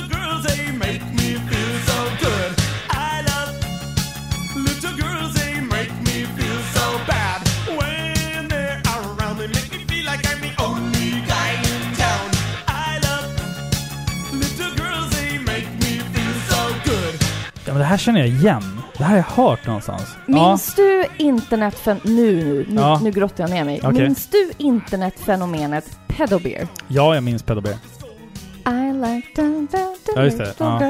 [17.78, 18.82] men det här känner jag igen.
[18.98, 20.16] Det här har jag hört någonstans.
[20.26, 22.00] Minns du internetfen...
[22.04, 22.14] Nu,
[22.44, 23.00] nu, nu, Ja.
[23.04, 23.80] nu grottar jag ner mig.
[23.84, 24.04] Okej.
[24.04, 26.62] Minns du internetfenomenet Pedobeer?
[26.62, 27.76] Ja, ja, jag minns Pedal Bear.
[28.68, 29.42] I like the
[30.16, 30.54] Ja, just det.
[30.58, 30.82] Ja.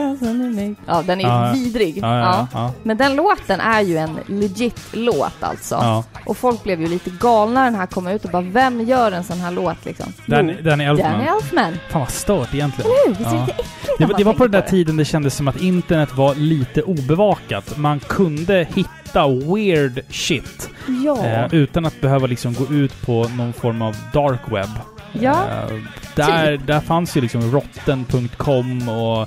[0.87, 1.53] Ja, den är Ja, ja.
[1.53, 1.97] vidrig.
[1.97, 2.47] Ja, ja, ja.
[2.53, 2.73] ja.
[2.83, 5.75] Men den låten är ju en legit låt alltså.
[5.75, 6.03] ja.
[6.25, 9.11] Och folk blev ju lite galna när den här kom ut och bara vem gör
[9.11, 10.13] en sån här låt liksom?
[10.25, 11.21] Jo, Danny Elfman.
[11.21, 11.73] Elfman.
[11.89, 12.91] Fan vad stört egentligen.
[12.91, 13.15] Eller hur?
[13.15, 14.67] Visst är det lite äckligt Det det var på den där det?
[14.67, 17.77] tiden det kändes som att internet var lite obevakat.
[17.77, 20.69] Man kunde hitta weird shit
[21.05, 21.25] Ja.
[21.25, 24.69] eh, utan att behöva liksom gå ut på någon form av dark web.
[25.13, 25.77] Ja, Eh,
[26.15, 29.21] där, där fanns ju liksom rotten.com och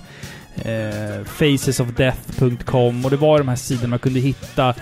[0.66, 4.74] eh, facesofdeath.com och det var de här sidorna man kunde hitta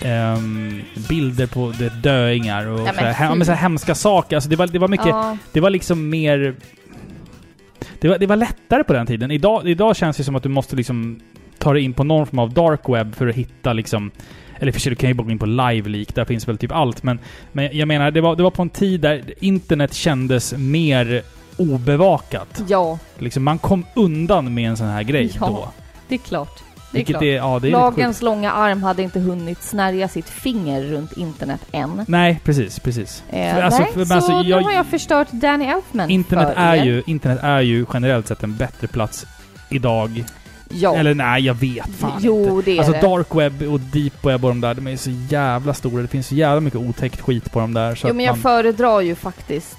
[0.00, 1.72] ehm, bilder på
[2.02, 4.36] döingar och Ja, men så här, men så här hemska saker.
[4.36, 5.06] Alltså det var, det var mycket...
[5.06, 5.36] ja.
[5.52, 6.54] Det var liksom mer...
[8.00, 9.30] det, var, det var lättare på den tiden.
[9.30, 11.20] Idag, idag känns det som att du måste liksom
[11.58, 14.10] ta dig in på någon form av dark web för att hitta liksom...
[14.60, 16.72] Eller för sig, du kan ju bara gå in på LiveLeak, där finns väl typ
[16.72, 17.02] allt.
[17.02, 17.18] Men,
[17.52, 21.22] men jag menar, det var, det var på en tid där internet kändes mer
[21.56, 22.62] obevakat.
[22.68, 25.68] Ja, Liksom, man kom undan med en sån här grej Ja, då.
[26.08, 26.60] det är klart.
[26.92, 27.22] Det är klart.
[27.22, 31.60] är, ja, det är Lagens långa arm hade inte hunnit snärja sitt finger runt internet
[31.72, 32.04] än.
[32.08, 33.22] Nej, precis, precis.
[33.30, 36.48] Eh, För alltså- nej, men så alltså, nu jag- har jag förstört Danny Elfman Internet
[36.54, 36.84] för är, er.
[36.84, 39.26] ju, internet är ju generellt sett en bättre plats
[39.70, 40.24] idag.
[40.68, 40.96] Ja.
[40.96, 42.70] Eller nej, jag vet fan jo, inte.
[42.70, 43.00] det är Alltså det.
[43.00, 46.02] dark web och deep web och de där, de är så jävla stora.
[46.02, 47.94] Det finns så jävla mycket otäckt skit på dem där.
[47.94, 49.76] Så Jo, men jag man, föredrar ju faktiskt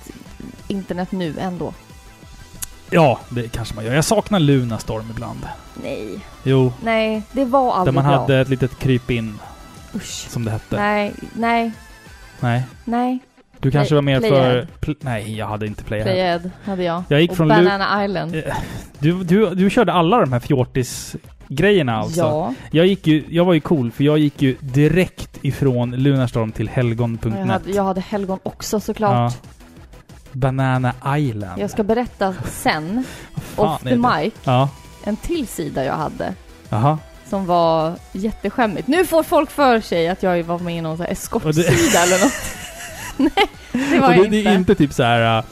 [0.68, 1.74] internet nu ändå.
[2.90, 3.94] Ja, det kanske man gör.
[3.94, 5.48] Jag saknar Lunarstorm ibland.
[5.84, 6.20] Nej.
[6.44, 8.20] Jo, Nej, det var där aldrig man bra.
[8.22, 9.40] hade ett litet kryp-in,
[9.96, 10.28] Usch.
[10.30, 10.76] som det hette.
[10.76, 11.72] Nej, nej,
[12.40, 12.64] Nej.
[12.86, 13.20] nej.
[13.66, 14.52] Du kanske Play- var mer Playhead.
[14.52, 14.68] för...
[14.80, 16.06] Pl nej, jag hade inte Playhead.
[16.40, 17.04] Played hade jag.
[17.08, 18.36] Jag gick och från Lu- Banana Island.
[18.36, 18.56] Eh,
[19.00, 22.20] Du, du, du körde alla de här fjortis-grejerna alltså?
[22.22, 22.54] Ja.
[22.72, 26.70] Jag, gick ju, jag var ju cool, för jag gick ju direkt ifrån Lunarstorm till
[26.70, 27.36] helgon.net.
[27.40, 29.34] Jag hade, jag hade helgon också såklart.
[29.34, 29.50] Ja.
[30.32, 31.62] Banana Island.
[31.62, 33.04] Jag ska berätta sen,
[33.56, 34.70] off the mic, Ja.
[35.04, 36.34] en till sida jag hade.
[36.70, 36.98] Jaha.
[37.30, 38.88] Som var jätteskämmigt.
[38.88, 42.34] Nu får folk för sig att jag var med i någon eskortsida eller något.
[43.18, 43.32] Nej,
[43.72, 44.50] det var Och jag det, det inte.
[44.50, 45.44] är inte typ så här uh,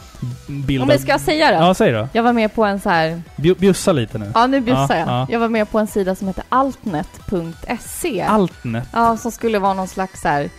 [0.48, 1.58] bild Om jag ska säga det?
[1.58, 2.08] Ja, säg då.
[2.14, 3.22] Jag var med på en så här...
[3.36, 4.32] Bju- Bjussa lite nu.
[4.36, 5.08] Ja, nu bjussar Ja, jag.
[5.08, 5.28] ja.
[5.30, 8.22] Jag var med på en sida som heter altnet.se.
[8.22, 8.88] Altnet.
[8.94, 10.50] Ja, som skulle vara någon slags så här...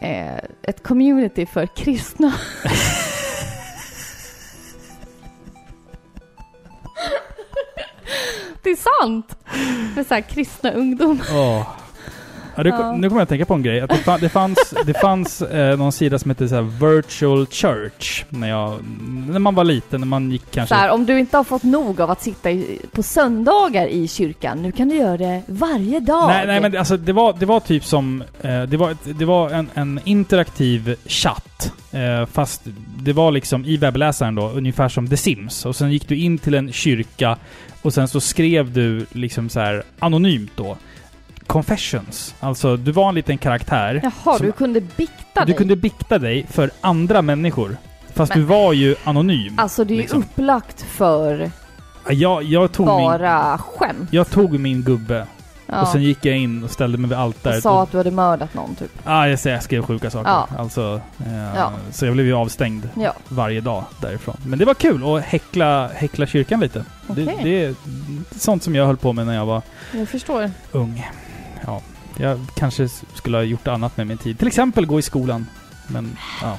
[0.00, 2.32] Eh, ett community för kristna.
[8.62, 9.36] det är sant!
[9.94, 11.26] För så här kristna ungdomar.
[11.32, 11.68] Åh.
[12.58, 12.92] Ja, det, Ja.
[12.92, 13.80] Nu kommer jag att tänka på en grej.
[13.80, 17.46] Att det, fa- det fanns, det fanns eh, någon sida som hette så här Virtual
[17.46, 18.24] Church.
[18.28, 18.74] När, jag,
[19.28, 20.74] när man var liten, när man gick kanske...
[20.74, 24.08] Så här, om du inte har fått nog av att sitta i, på söndagar i
[24.08, 26.28] kyrkan, nu kan du göra det varje dag.
[26.28, 28.22] Nej, nej men det- alltså, det, var, det var typ som...
[28.40, 31.72] Eh, det var, det var en, en interaktiv chatt.
[31.92, 32.62] Eh, fast
[32.98, 35.66] det var liksom i webbläsaren då, ungefär som The Sims.
[35.66, 37.36] Och sen gick du in till en kyrka
[37.82, 40.76] och sen så skrev du liksom så här anonymt då.
[41.48, 42.34] Confessions.
[42.40, 44.00] Alltså, du var en liten karaktär.
[44.02, 45.54] Jaha, som- du kunde bikta Du dig.
[45.54, 47.76] kunde bikta dig för andra människor.
[48.14, 49.54] Fast Men- du var ju anonym.
[49.58, 50.18] Alltså det är ju liksom.
[50.22, 51.50] upplagt för
[52.08, 54.08] Jag, jag, tog min, bara skämt.
[54.10, 55.26] jag tog min gubbe
[55.66, 55.80] Ja.
[55.82, 57.62] och sen gick jag in och ställde mig vid och altaret.
[57.62, 58.90] sa att du hade mördat någon typ.
[59.04, 60.30] ah, jag, jag skrev sjuka saker.
[60.30, 60.48] Ja.
[60.58, 61.72] Alltså, eh, Ja.
[61.92, 64.36] Så jag blev ju avstängd Ja, varje dag därifrån.
[64.46, 66.84] Men det var kul att häckla, häckla kyrkan lite.
[67.08, 67.24] okej.
[67.24, 67.74] Det, det är
[68.38, 71.06] sånt som jag höll på med när jag var Jag ung.
[71.66, 71.80] Ja,
[72.18, 74.38] jag kanske skulle ha gjort annat med min tid.
[74.38, 75.46] Till exempel gå i skolan.
[75.88, 76.58] Men ja,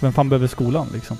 [0.00, 1.16] vem fan behöver skolan liksom?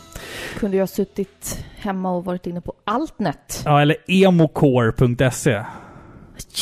[0.58, 3.62] Kunde jag ha suttit hemma och varit inne på Altnet.
[3.64, 5.62] Ja, eller emocore.se.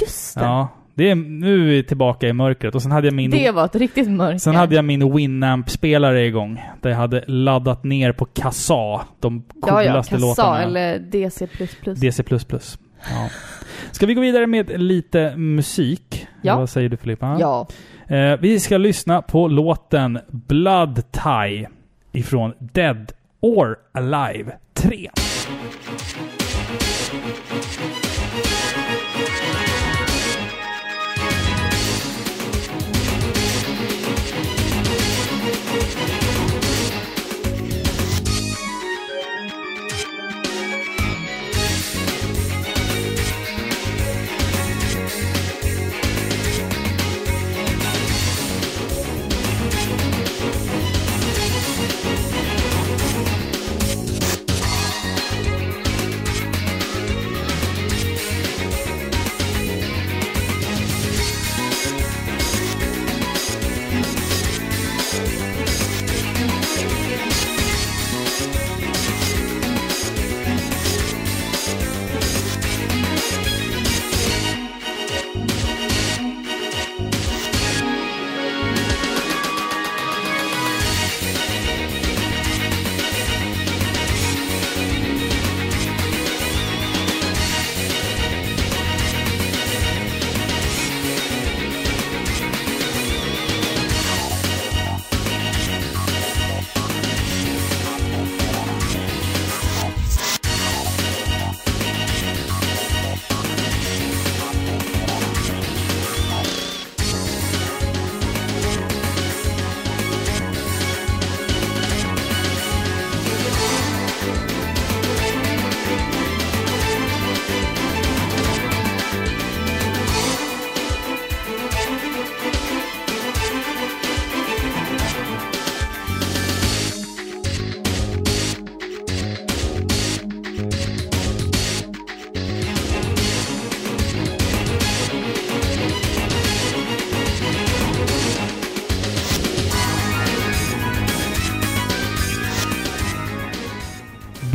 [0.00, 0.40] Just det!
[0.40, 2.74] Ja, det är, nu är vi tillbaka i mörkret.
[2.74, 3.30] Och sen hade jag min...
[3.30, 4.38] Det var ett riktigt mörker.
[4.38, 6.62] Sen hade jag min Winamp-spelare igång.
[6.80, 10.62] Där jag hade laddat ner på Kassa, de Ja, ja, coolaste Kassa låtarna.
[10.62, 11.46] eller DC++.
[11.96, 12.22] DC++.
[13.10, 13.28] Ja.
[13.92, 16.26] Ska vi gå vidare med lite musik?
[16.42, 16.56] Ja.
[16.56, 17.36] Vad säger du Filippa?
[17.40, 17.66] Ja.
[18.06, 21.68] Eh, vi ska lyssna på låten Blood Tie
[22.12, 25.10] ifrån Dead or Alive 3.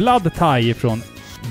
[0.10, 1.02] Blood Tie från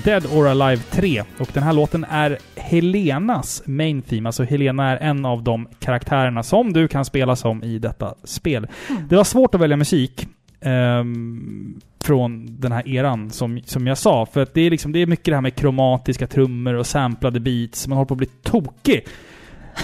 [0.03, 1.23] Dead or Alive 3.
[1.39, 4.29] Och den här låten är Helenas main theme.
[4.29, 8.67] Alltså Helena är en av de karaktärerna som du kan spela som i detta spel.
[9.09, 10.27] Det var svårt att välja musik.
[10.61, 14.25] ehm, från den här eran, som, som jag sa.
[14.25, 17.39] För att det är, liksom, det är mycket det här med kromatiska trummor och samplade
[17.39, 17.87] beats.
[17.87, 19.05] Man håller på att bli tokig.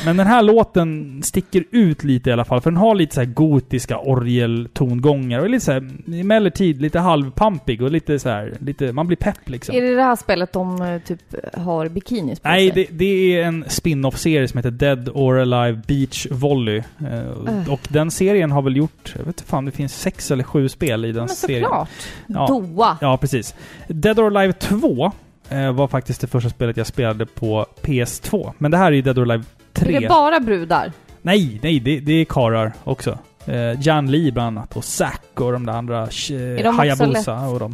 [0.06, 3.22] Men den här låten sticker ut lite i alla fall, för den har lite så
[3.22, 8.92] här gotiska orgeltongångar och lite så här, emellertid lite halvpampig och lite så här, lite,
[8.94, 9.76] man blir pepp liksom.
[9.76, 11.20] Är det det här spelet de eh, typ
[11.54, 16.28] har bikinis på Nej, det, det är en spin-off-serie som heter Dead or Alive Beach
[16.32, 16.78] Volley.
[16.78, 17.72] Äh.
[17.72, 20.70] Och den serien har väl gjort, jag vet inte fan, det finns sex eller sju
[20.70, 21.64] spel i den Men serien.
[21.64, 21.90] såklart.
[22.28, 22.48] Ja.
[22.48, 22.98] Doa.
[23.02, 23.56] Ja, precis.
[23.88, 25.12] Dead or Alive 2
[25.50, 28.52] eh, var faktiskt det första spelet jag spelade på PS2.
[28.58, 29.44] Men det här är ju Dead or Alive
[29.76, 29.96] 3.
[29.96, 30.92] Är det bara brudar?
[31.22, 33.18] Nej, nej, det, det är karar också.
[33.46, 36.82] Eh, Jan Lee bland annat och Zack och de där andra eh, Är de också
[36.82, 37.74] Hayabusa och de.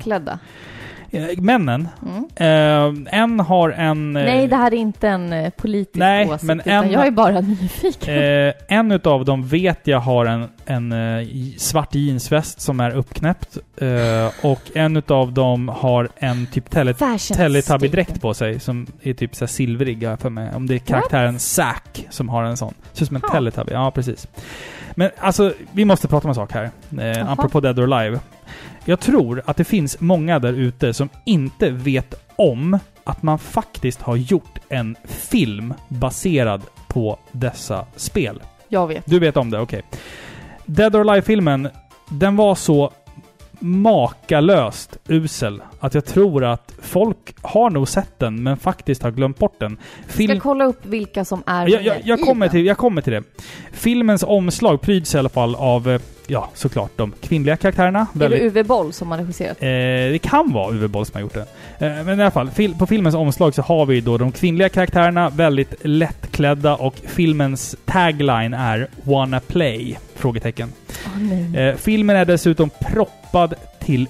[1.14, 1.88] Eh, männen.
[2.05, 2.26] Mm.
[3.05, 4.16] Eh, en har en...
[4.16, 7.12] eh, Nej, det här är inte en eh, politisk Nej, åsikt, men en- jag är
[7.12, 8.18] bara nyfiken.
[8.24, 10.93] Eh, en utav dem vet jag har en, en
[11.57, 13.57] svart jeansväst som är uppknäppt.
[13.78, 19.36] Eh, och en utav dem har en typ tele Teletubby-dräkt på sig som är typ
[19.36, 20.49] så silvrig för mig.
[20.55, 22.74] Om det är karaktären Zack som har en sån.
[22.93, 23.34] Ser ut som en Ja.
[23.34, 23.72] Teletubby.
[23.74, 24.28] Ja, precis.
[24.95, 26.72] Men alltså, vi måste prata om en sak här.
[26.99, 28.20] Eh, apropå Dead or Alive.
[28.86, 34.01] Jag tror att det finns många där ute som inte vet om att man faktiskt
[34.01, 38.41] har gjort en film baserad på dessa spel.
[38.67, 39.05] Jag vet.
[39.05, 39.82] Du vet om det, okej.
[40.65, 41.69] Dead or Alive-filmen,
[42.09, 42.91] den var så
[43.59, 49.38] makalöst usel att jag tror att folk har nog sett den, men faktiskt har glömt
[49.38, 49.77] bort den.
[50.05, 50.29] Jag Film...
[50.29, 53.23] ska kolla upp vilka som är Jag, jag, jag, kommer till, jag kommer till det.
[53.71, 56.01] Filmens omslag pryds i alla fall av, eh,
[56.32, 58.07] ja, såklart de kvinnliga karaktärerna.
[58.21, 59.57] Är det Uwe Boll som har regisserat?
[59.61, 59.67] Eh,
[60.11, 61.45] det kan vara Uwe Boll som har gjort det.
[61.86, 64.69] Eh, men i alla fall, fil på filmens omslag så har vi då de kvinnliga
[64.69, 70.69] karaktärerna, väldigt lättklädda och filmens tagline är “Wanna play?” frågetecken.
[71.17, 71.67] Nej.
[71.67, 74.07] Eh, filmen är dessutom proppad till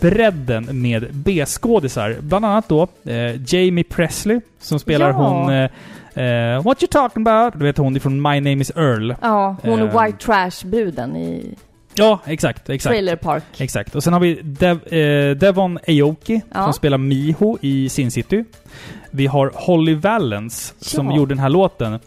[0.00, 2.16] bredden med B-skådisar.
[2.20, 5.14] Bland annat då eh, Jamie Presley som spelar Ja.
[5.14, 5.68] hon...
[6.14, 7.54] Eh, What you talking about?
[7.60, 9.14] Du vet hon ifrån My Name Is Earl.
[9.22, 11.54] Ja, hon är eh, White Trash-bruden i
[11.94, 12.68] Ja, exakt.
[12.68, 12.90] exakt.
[12.92, 13.42] Trailer Park.
[13.58, 13.94] Exakt.
[13.94, 16.64] Och sen har vi Dev, eh, Devon Aoki Ja.
[16.64, 18.44] som spelar Miho i Sin City.
[19.10, 21.16] Vi har Holly Valence som Ja.
[21.16, 21.98] gjorde den här låten.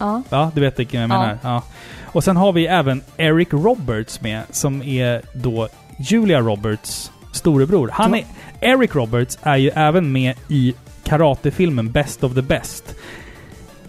[0.00, 0.22] Ja.
[0.30, 1.18] Ja, du vet vilken jag Ja.
[1.20, 1.38] menar.
[1.42, 1.62] Ja.
[2.04, 7.90] Och sen har vi även Eric Roberts med, som är då Julia Roberts storebror.
[7.92, 8.24] Han är,
[8.60, 10.74] Eric Roberts är ju även med i
[11.04, 12.94] karatefilmen Best of the Best.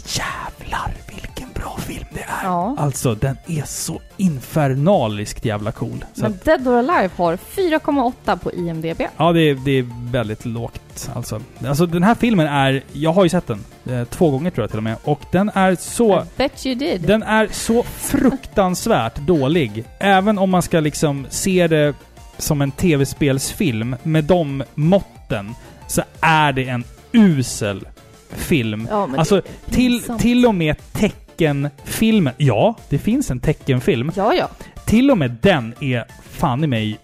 [0.05, 2.45] Jävlar vilken bra film det är!
[2.45, 2.76] ja.
[2.80, 6.05] Alltså, den är så infernaliskt jävla cool.
[6.13, 9.01] Så Men Dead or Alive har 4,8 på IMDB.
[9.18, 11.41] Ja, det är, det är väldigt lågt alltså.
[11.68, 12.84] Alltså den här filmen är...
[12.91, 13.63] Jag har ju sett den.
[13.89, 14.95] Eh, två gånger tror jag till och med.
[15.03, 16.20] Och den är så...
[16.20, 17.01] I bet you did.
[17.01, 19.84] Den är så fruktansvärt dålig.
[19.99, 21.93] Även om man ska liksom se det
[22.38, 25.55] som en tv-spelsfilm med de måtten
[25.88, 26.84] så är det en
[27.16, 27.88] usel
[28.30, 28.88] film.
[28.91, 32.34] ja, Alltså, till, till och med teckenfilmen.
[32.38, 34.11] Ja, det finns en teckenfilm.
[34.16, 34.49] Ja, ja.
[34.86, 36.99] Till och med den är fan i mig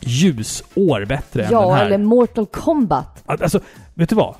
[0.00, 1.86] ljusår bättre än den Ja, här.
[1.86, 3.22] eller Mortal Kombat.
[3.26, 3.60] Alltså,
[3.94, 4.34] vet du vad?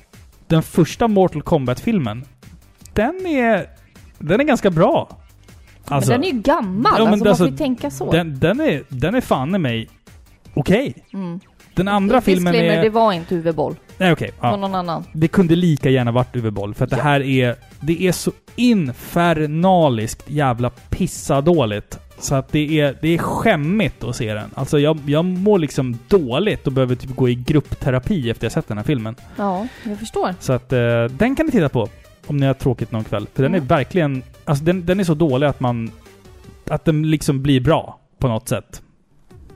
[0.47, 2.25] Den första Mortal Kombat-filmen,
[2.93, 3.67] den är...
[4.19, 5.17] Den är ganska bra.
[5.85, 8.11] Alltså, men den är ju gammal, Ja, men alltså, man alltså, får ju tänka så.
[8.11, 9.89] den, den, är, den är fan i mig
[10.53, 10.93] okej.
[11.13, 11.39] mm.
[11.75, 12.81] Den andra filmen är...
[12.81, 13.75] det var inte Uwe Boll.
[13.97, 14.31] Nej, okej.
[14.35, 14.55] Det var ja.
[14.57, 15.03] någon annan.
[15.13, 17.03] Det kunde lika gärna varit Uwe Boll, för att det Ja.
[17.03, 17.55] här är...
[17.79, 21.99] Det är så infernaliskt jävla pissadåligt.
[22.19, 24.49] Så att det är, det är skämmigt att se den.
[24.55, 28.67] Alltså jag, jag mår liksom dåligt och behöver typ gå i gruppterapi efter jag sett
[28.67, 29.15] den här filmen.
[29.35, 30.35] Ja, jag förstår.
[30.39, 31.87] Så att eh, den kan ni titta på.
[32.27, 33.27] Om ni har tråkigt någon kväll.
[33.33, 33.67] För den är Mm.
[33.67, 34.23] verkligen...
[34.45, 35.91] Alltså den, den är så dålig att man...
[36.69, 38.81] Att den liksom blir bra på något sätt.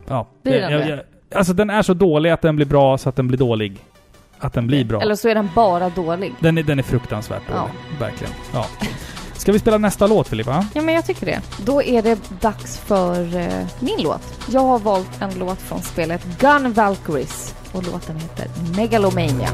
[0.08, 0.28] Ja.
[0.44, 0.90] Blir den jag, det?
[0.90, 1.00] jag,
[1.40, 3.78] alltså den är så dålig att den blir bra så att den blir dålig.
[4.40, 5.02] Att den blir bra.
[5.02, 6.34] Eller så är den bara dålig.
[6.40, 7.60] Den är, den är fruktansvärt dålig.
[7.60, 7.70] Ja.
[8.00, 8.34] Verkligen.
[8.54, 8.66] Ja.
[9.34, 10.66] Ska vi spela nästa låt Filippa?
[10.74, 11.42] Ja, men jag tycker det.
[11.66, 13.48] Då är det dags för eh,
[13.80, 14.48] min låt.
[14.50, 19.50] Jag har valt en låt från spelet Gun Valkyries och låten heter Megalomania.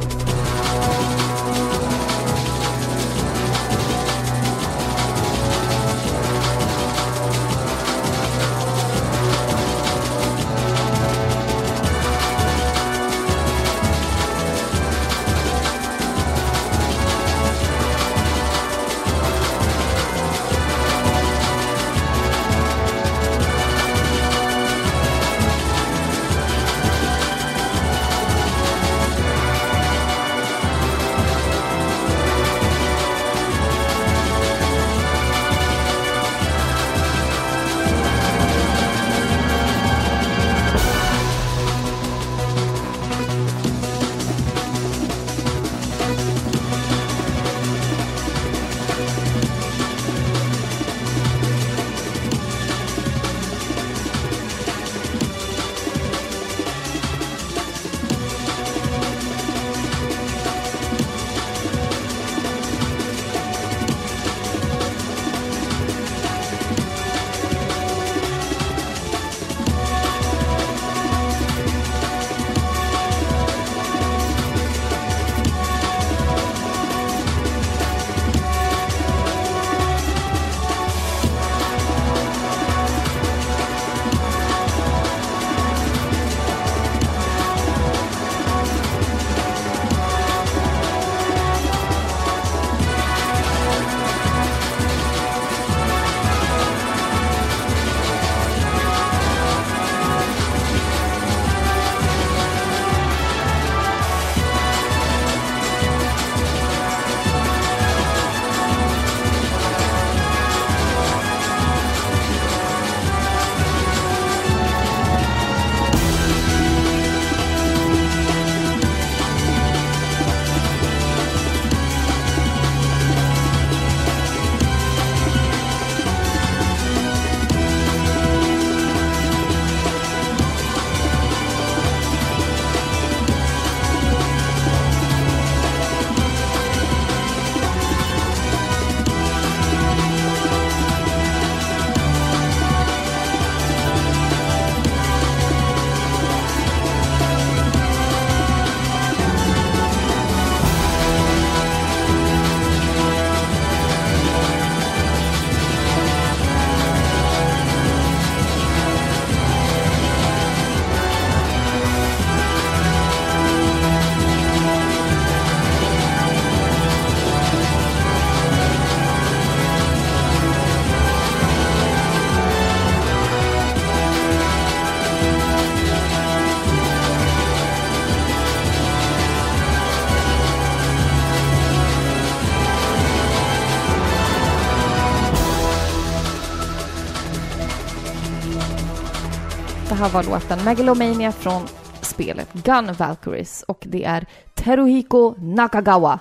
[189.96, 191.62] Här var låten Megalomania från
[192.02, 196.20] spelet Gun Valkyries och det är Teruhiko Nakagawa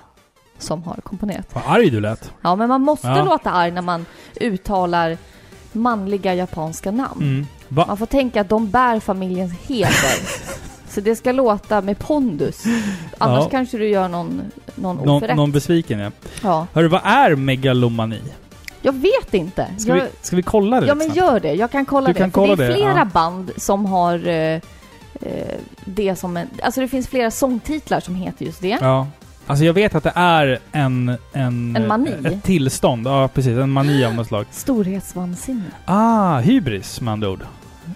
[0.57, 1.47] som har komponerat.
[1.53, 2.31] Vad arg du lät.
[2.41, 3.23] Ja, men man måste Ja.
[3.23, 4.05] låta arg när man
[4.41, 5.17] uttalar
[5.71, 7.21] manliga japanska namn.
[7.21, 7.47] Mm.
[7.87, 10.43] Man får tänka att de bär familjens heder.
[10.89, 12.63] Så det ska låta med pondus.
[13.17, 13.49] Annars Ja.
[13.49, 14.41] kanske du gör någon,
[14.75, 15.35] någon Någon, oförrätt.
[15.35, 16.11] någon besviken ja.
[16.43, 16.67] Ja.
[16.73, 18.21] Hörru, vad är megalomani?
[18.85, 19.67] Jag vet inte.
[19.77, 21.53] Ska, jag, vi, ska vi kolla det ja, lite men gör det.
[21.53, 22.19] Jag kan kolla Du det.
[22.19, 23.05] kan kolla det är det, flera ja.
[23.05, 24.61] band som har eh, eh,
[25.85, 26.47] det som en...
[26.63, 28.77] Alltså det finns flera sångtitlar som heter just det.
[28.81, 29.07] Ja.
[29.47, 31.09] Alltså jag vet att det är en...
[31.33, 32.11] En, En mani?
[32.25, 33.07] Ett tillstånd.
[33.07, 33.57] Ja, precis.
[33.57, 34.45] En mani av något slag.
[34.51, 35.63] Storhetsvansinne.
[35.85, 37.45] Ah, hybris med andra ord.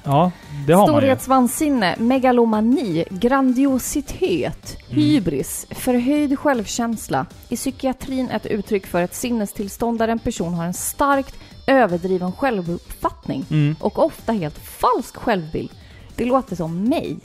[0.03, 0.31] Ja,
[0.67, 0.87] det har.
[0.87, 5.01] Storhetsvansinne, megalomani, grandiositet, Mm.
[5.03, 7.25] hybris, förhöjd självkänsla.
[7.49, 11.35] I psykiatrin ett uttryck för ett sinnestillstånd där en person har en starkt
[11.67, 13.75] överdriven självuppfattning Mm.
[13.79, 15.69] och ofta helt falsk självbild.
[16.15, 17.17] Det låter som mig.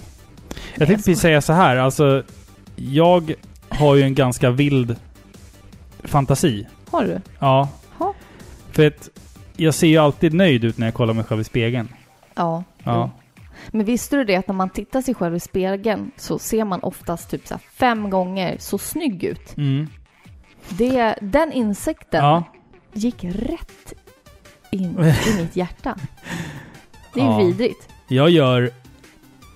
[0.75, 2.23] Jag tänkte precis säga så här, alltså...
[2.77, 3.35] Jag
[3.69, 4.97] har ju en ganska vild
[6.05, 6.67] fantasi.
[6.91, 7.21] Har du?
[7.39, 7.69] Ja.
[7.99, 8.15] Ja.
[8.73, 9.09] För att
[9.57, 11.89] jag ser ju alltid nöjd ut när jag kollar mig själv i spegeln.
[12.35, 12.65] Ja.
[12.85, 13.11] Ja.
[13.71, 16.81] Men visste du det att när man tittar sig själv i spegeln så ser man
[16.81, 19.57] oftast typ så fem gånger så snygg ut.
[19.57, 19.89] Mm.
[20.69, 22.45] Det, den insikten Ja.
[22.93, 23.93] gick rätt
[24.71, 25.97] in i mitt hjärta.
[27.15, 27.39] Det är Ja.
[27.39, 27.89] vidrigt.
[28.09, 28.71] Jag gör...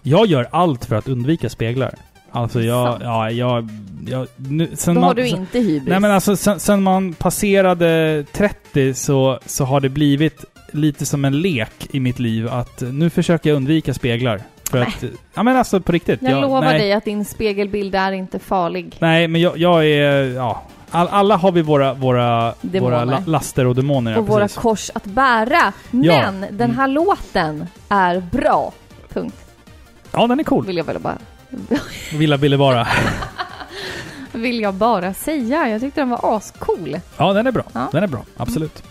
[0.03, 1.95] Jag gör allt för att undvika speglar.
[2.31, 2.87] Alltså jag...
[2.93, 3.03] Sant.
[3.05, 3.69] Ja, jag...
[4.09, 5.89] jag nu, sen Då man, har du inte hybris.
[5.89, 11.25] Nej men alltså sen, sen man passerade 30 så, så har det blivit lite som
[11.25, 14.41] en lek i mitt liv att nu försöker jag undvika speglar.
[14.71, 14.89] För Nej.
[14.89, 15.05] att...
[15.35, 16.23] Ja men alltså på riktigt.
[16.23, 18.97] jag lovar nej, dig att din spegelbild är inte farlig.
[18.99, 20.35] Nej men jag, jag är...
[20.35, 20.63] Ja.
[20.91, 22.81] All, alla har vi våra, våra, Demoner.
[22.97, 24.13] våra la, laster och demoner.
[24.13, 24.59] ja, och våra precis.
[24.59, 25.73] kors att bära.
[25.91, 26.33] Ja.
[26.33, 28.73] Men den här låten är bra.
[29.09, 29.37] Punkt.
[30.13, 30.67] Ja den är cool.
[30.67, 31.19] Vill jag väl bara,
[32.13, 32.87] Villa ville vara.
[34.33, 35.69] vill jag bara säga.
[35.69, 36.97] Jag tyckte den var ascool.
[37.17, 37.65] Ja den är bra.
[37.73, 37.89] Ja.
[37.93, 38.25] Den är bra.
[38.37, 38.83] Absolut.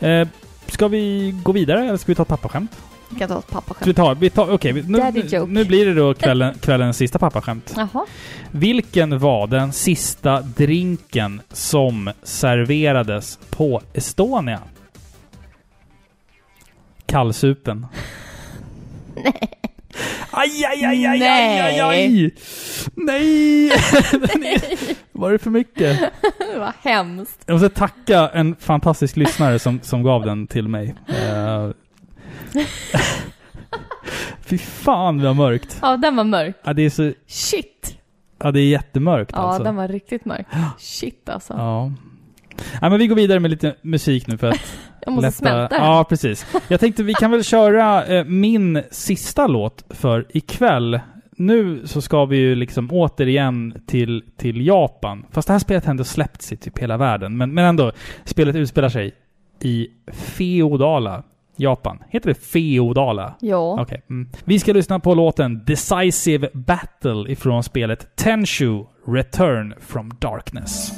[0.00, 0.28] Eh,
[0.70, 2.76] ska vi gå vidare eller ska vi ta ett pappaskämt?
[3.08, 3.96] Vi kan ta ett Ska vi pappaskämt.
[3.96, 4.14] ta...
[4.14, 5.52] Vi tar Okej, vi- nu, joke.
[5.52, 7.74] nu blir det då kvällen, kvällens sista pappaskämt.
[7.76, 8.06] Jaha.
[8.50, 14.60] Vilken var den sista drinken som serverades på Estonia?
[17.06, 17.86] Kallsupen.
[19.24, 19.59] Nej.
[20.30, 22.30] Aj, aj, aj, aj, aj, aj, aj!
[22.94, 23.72] Nej!
[25.12, 25.98] Var det för mycket?
[26.52, 27.42] Det var hemskt.
[27.46, 30.94] Jag måste tacka en fantastisk lyssnare som, som gav den till mig.
[31.08, 31.70] Uh,
[34.40, 35.78] Fy fan vad mörkt.
[35.82, 36.56] Ja, den var mörk.
[36.62, 37.12] Ja, det är så...
[37.26, 37.96] Shit.
[38.38, 39.62] Ja, det är jättemörkt Ja, alltså.
[39.62, 40.46] den var riktigt mörk.
[40.78, 41.52] Shit alltså.
[41.52, 41.92] Ja.
[42.80, 42.90] ja.
[42.90, 44.60] men vi går vidare med lite musik nu för att
[45.04, 45.86] Jag måste smälta den.
[45.86, 46.46] Ja, precis.
[46.68, 51.00] Jag tänkte vi kan väl köra eh, min sista låt för ikväll.
[51.36, 55.26] Nu så ska vi ju liksom återigen till, till Japan.
[55.30, 57.36] Fast det här spelet har ändå släppts i typ hela världen.
[57.36, 57.92] Men, men ändå,
[58.24, 59.12] spelet utspelar sig
[59.60, 61.22] i feodala
[61.56, 61.98] Japan.
[62.08, 63.34] Heter det feodala?
[63.40, 63.80] Ja.
[63.80, 64.02] Okej.
[64.10, 64.28] Mm.
[64.44, 70.92] Vi ska lyssna på låten Decisive Battle ifrån spelet Tenshu Return from Darkness.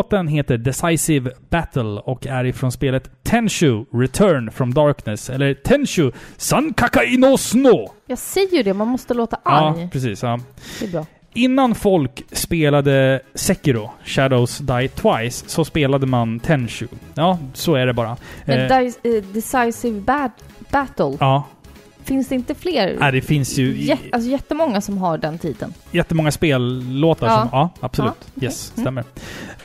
[0.00, 7.16] Låten heter Decisive Battle och är ifrån spelet Tenshu Return from Darkness, eller Tenshu Sankakai
[7.16, 7.88] no Sno.
[8.06, 9.88] Jag säger ju det, man måste låta Ja, arg.
[9.92, 10.22] precis.
[10.22, 10.38] Ja.
[10.80, 11.06] Det är bra.
[11.34, 16.86] Innan folk spelade Sekiro, Shadows Die Twice, så spelade man Tenshu.
[17.14, 18.16] Ja, så är det bara.
[18.44, 18.90] Men Eh, eh,
[19.32, 21.44] Decisive bat- Battle, ja,
[22.04, 22.96] finns det inte fler?
[23.00, 25.74] nej, det finns ju Jät- alltså jättemånga som har den titeln.
[25.92, 27.38] jättemånga spellåtar Ja.
[27.40, 27.48] som...
[27.52, 28.12] Ja, absolut.
[28.20, 28.44] Ja, okej.
[28.48, 28.84] Yes, Mm.
[28.84, 29.04] stämmer.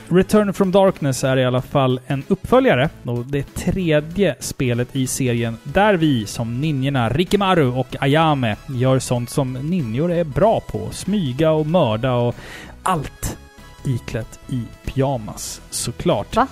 [0.10, 5.58] Return from Darkness är i alla fall en uppföljare och det tredje spelet i serien
[5.64, 10.90] där vi som ninjorna Rikimaru och Ayame gör sånt som ninjor är bra på.
[10.92, 12.36] Smyga och mörda och
[12.84, 13.38] allt
[13.86, 16.36] iklätt i pyjamas såklart.
[16.36, 16.48] Va?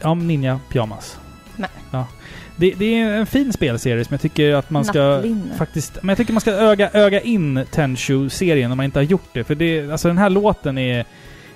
[0.00, 1.18] Ja, ninja pyjamas.
[1.56, 1.70] Nej.
[1.90, 2.06] Ja.
[2.60, 5.54] Det, det är en fin spelserie som jag tycker att man ska Nattlinne.
[5.58, 5.98] faktiskt...
[6.02, 9.44] Men jag tycker man ska öga, öga in Tenshu-serien om man inte har gjort det.
[9.44, 11.04] För det, alltså den här låten är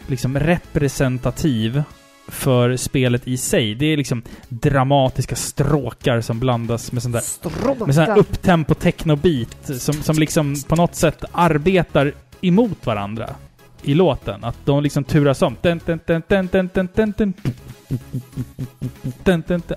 [0.06, 1.82] liksom representativ
[2.28, 3.74] för spelet i sig.
[3.74, 7.86] Det är liksom dramatiska stråkar som blandas med sån där Stråkar.
[7.86, 13.30] med sån här upptempo techno-beat som, som liksom på något sätt arbetar emot varandra
[13.82, 14.44] i låten.
[14.44, 15.56] Att de liksom turas om.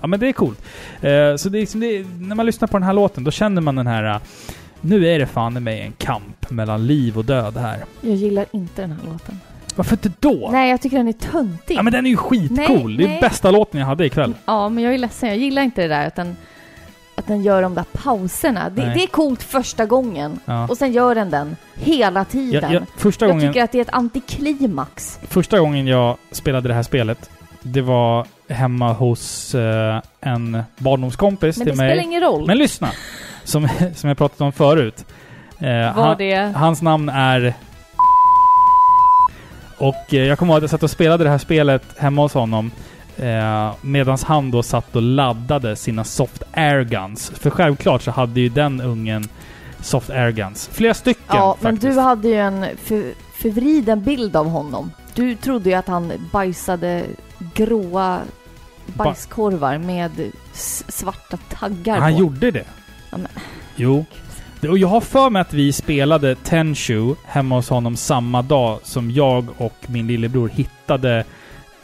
[0.00, 0.62] Ja men det är coolt.
[1.00, 3.30] Eh, så det är liksom, det är, när man lyssnar på den här låten då
[3.30, 4.20] känner man den här eh,
[4.80, 7.84] nu är det fan i mig en kamp mellan liv och död här.
[8.00, 9.40] Jag gillar inte den här låten.
[9.76, 10.48] Varför inte då?
[10.52, 11.76] Nej, jag tycker den är töntig.
[11.76, 12.86] Ja men den är ju skitcool!
[12.86, 13.20] Nej, det är nej.
[13.20, 14.34] bästa låten jag hade ikväll.
[14.44, 15.28] Ja, men jag är ledsen.
[15.28, 16.36] Jag gillar inte det där att den,
[17.14, 18.70] att den gör de där pauserna.
[18.70, 20.68] Det, det är coolt första gången Ja.
[20.68, 22.62] och sen gör den den hela tiden.
[22.62, 25.18] Jag, jag, första, jag gången, tycker att det är ett antiklimax.
[25.28, 27.30] första gången jag spelade det här spelet,
[27.72, 32.04] det var hemma hos eh, en barndomskompis Men det till spelar mig.
[32.04, 32.46] ingen roll.
[32.46, 32.90] Men lyssna!
[33.44, 35.04] Som, som jag pratat om förut.
[35.58, 36.52] Eh, Var han, det...
[36.56, 37.54] Hans namn är...
[39.78, 42.34] Och eh, jag kommer ihåg att jag satt och spelade det här spelet hemma hos
[42.34, 42.70] honom.
[43.16, 47.30] Eh, Medan han då satt och laddade sina soft airguns.
[47.34, 49.28] För självklart så hade ju den ungen
[49.80, 50.70] soft airguns.
[50.72, 51.94] Flera stycken Ja, men faktiskt.
[51.96, 54.90] du hade ju en för, förvriden bild av honom.
[55.14, 57.02] Du trodde ju att han bajsade
[57.54, 58.20] gråa
[58.86, 60.10] bajskorvar med
[60.88, 62.18] svarta taggar Han på.
[62.18, 62.64] gjorde det?
[63.10, 63.28] Ja, men-
[63.76, 64.04] Jo.
[64.68, 69.10] Och jag har för mig att vi spelade Tenshu hemma hos honom samma dag som
[69.10, 71.24] jag och min lillebror hittade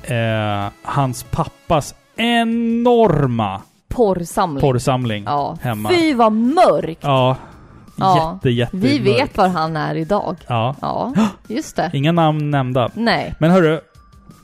[0.03, 4.61] eh, hans pappas enorma Porrsamling.
[4.61, 5.59] porrsamling Ja.
[5.63, 5.89] hemma.
[5.91, 7.01] Fy vad mörkt!
[7.03, 7.37] Ja.
[7.97, 8.33] Ja.
[8.35, 9.07] Jätte, jätte Vi mörkt.
[9.21, 10.37] vet var han är idag.
[10.47, 10.75] Ja.
[10.81, 11.13] Ja,
[11.49, 11.91] just det.
[11.93, 12.91] Inga namn nämnda.
[12.95, 13.81] Nej, Men hörru,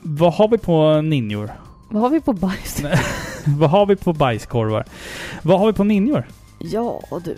[0.03, 1.51] vad har vi på ninjor?
[1.91, 2.83] vad har vi på bajs?
[3.47, 4.85] vad har vi på bajskorvar?
[5.43, 6.25] Vad har vi på ninjor?
[6.59, 7.37] Ja du,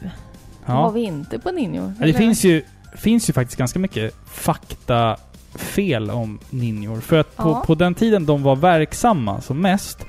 [0.67, 0.91] vad har Ja.
[0.91, 1.93] vi inte på ninjor?
[2.01, 2.63] Ja, Det finns ju,
[2.97, 7.01] finns ju faktiskt ganska mycket faktafel om ninjor.
[7.01, 7.63] För att på, Ja.
[7.67, 10.07] på den tiden de var verksamma som mest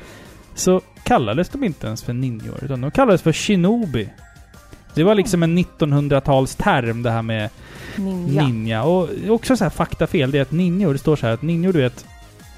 [0.55, 4.09] så kallades de inte ens för ninjor, utan de kallades för shinobi.
[4.93, 7.49] Det var liksom en 1900-talsterm det här med
[7.95, 8.43] Ninja.
[8.47, 8.83] ninja.
[8.83, 11.73] Och också så här faktafel, det är att ninjor, det står så här att ninjor
[11.73, 12.05] du vet...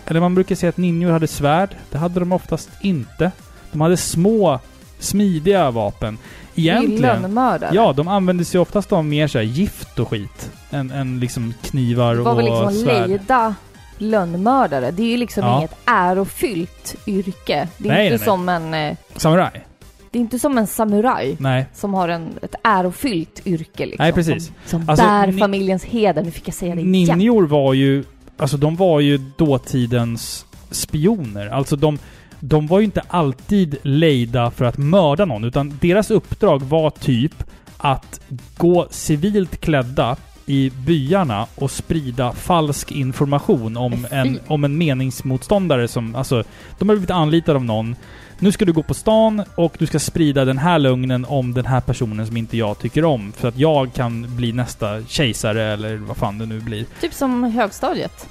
[0.07, 1.69] Eller man brukar säga att ninjor hade svärd.
[1.91, 3.31] Det hade de oftast inte.
[3.71, 4.59] De hade små,
[4.99, 6.17] smidiga vapen.
[6.55, 7.01] Egentligen...
[7.21, 7.71] Lönnmördare.
[7.75, 10.51] Ja, de använde sig oftast av mer så här gift och skit.
[10.71, 13.09] Än, än liksom knivar Det var och väl liksom svärd.
[13.09, 13.55] leda
[13.97, 14.91] lönnmördare.
[14.91, 15.57] Det är ju liksom Ja.
[15.57, 17.67] inget ärofyllt yrke.
[17.77, 18.73] Det är Nej, inte nej, som en...
[18.73, 19.65] eh, Samuraj?
[20.11, 21.65] Det är inte som en samuraj Nej.
[21.73, 24.03] som har en, ett ärofyllt yrke liksom.
[24.03, 24.45] Nej, precis.
[24.45, 26.23] Som, som Alltså, bär familjens heder.
[26.23, 27.17] Nu fick jag säga det igen.
[27.17, 28.03] Ninjor var ju...
[28.37, 31.47] Alltså de var ju dåtidens spioner.
[31.47, 31.97] Alltså de...
[32.45, 37.43] De var ju inte alltid lejda för att mörda någon, utan deras uppdrag var typ
[37.77, 38.21] att
[38.57, 46.15] gå civilt klädda i byarna och sprida falsk information om en, om en meningsmotståndare som...
[46.15, 46.43] Alltså,
[46.79, 47.95] de har blivit anlitade av någon.
[48.39, 51.65] Nu ska du gå på stan och du ska sprida den här lögnen om den
[51.65, 53.31] här personen som inte jag tycker om.
[53.31, 56.85] För att jag kan bli nästa kejsare eller vad fan det nu blir.
[57.01, 58.27] Typ som högstadiet.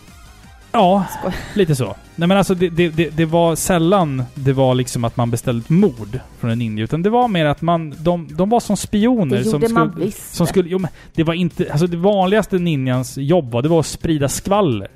[0.72, 1.32] Ja, Skoj.
[1.54, 1.96] lite så.
[2.16, 5.62] Nej men alltså det, det, det, det var sällan det var liksom att man beställde
[5.64, 6.84] ett mord från en ninja.
[6.84, 7.94] Utan det var mer att man...
[7.98, 10.04] De, de var som spioner Det som gjorde man skulle...
[10.06, 10.34] visst.
[10.34, 10.68] Som skulle...
[10.68, 11.72] Jo men det var inte...
[11.72, 14.88] Alltså det vanligaste ninjans jobb var, det var att sprida skvaller.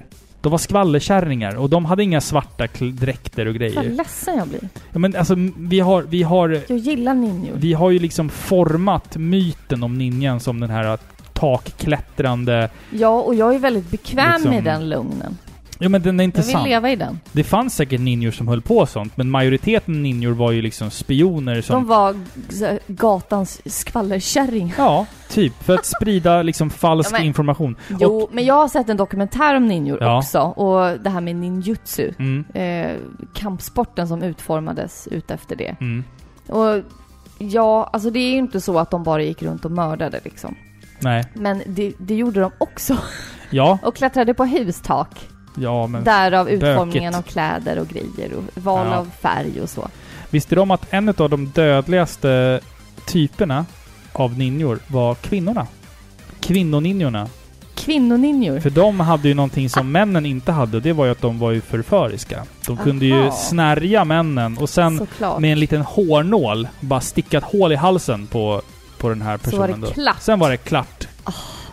[0.46, 3.82] De var skvallerkärringar och de hade inga svarta dräkter och Vad grejer.
[3.82, 4.68] ledsen jag blir.
[4.92, 6.60] Ja, men alltså vi har, vi har...
[6.68, 7.54] Jag gillar ninjor.
[7.56, 10.98] Vi har ju liksom format myten om ninjan som den här
[11.32, 12.70] takklättrande...
[12.90, 15.38] Ja, och jag är väldigt bekväm Liksom- med den lugnen.
[15.78, 17.20] Ja men den är Jag vill leva i den.
[17.32, 21.60] Det fanns säkert ninjor som höll på sånt, men majoriteten ninjor var ju liksom spioner
[21.62, 21.74] som...
[21.74, 22.16] De var
[22.86, 24.74] gatans skvallerkärring.
[24.78, 25.62] Ja, typ.
[25.62, 27.76] För att sprida liksom falsk Ja, men- information.
[28.00, 30.18] Jo, men jag har sett en dokumentär om ninjor Ja.
[30.18, 30.40] också.
[30.40, 32.12] Och det här med ninjutsu.
[32.18, 32.96] Mm, Eh,
[33.34, 35.76] kampsporten som utformades utefter det.
[35.80, 36.04] mm.
[36.48, 36.82] Och
[37.38, 40.54] ja, alltså det är ju inte så att de bara gick runt och mördade liksom.
[41.00, 41.24] Nej.
[41.34, 42.96] Men det, det gjorde de också.
[43.50, 45.28] Ja, Och klättrade på hustak.
[45.56, 46.04] Ja men...
[46.04, 48.96] Därav utformningen av kläder och grejer och val Ja.
[48.96, 49.88] av färg och så.
[50.30, 52.60] Visste om att en av de dödligaste
[53.06, 53.66] typerna
[54.12, 55.66] av ninjor var kvinnorna?
[56.40, 57.28] Kvinnoninjorna.
[57.74, 58.60] Kvinnoninjor.
[58.60, 61.38] För de hade ju någonting som männen inte hade och det var ju att de
[61.38, 62.42] var ju förföriska.
[62.66, 63.30] De kunde ju Aha.
[63.30, 65.38] snärja männen och sen Såklart.
[65.40, 68.62] med en liten hårnål bara sticka ett hål i halsen på,
[68.98, 69.92] på den här Så var personen det då.
[69.92, 70.16] klart.
[70.20, 71.08] Sen var det klart.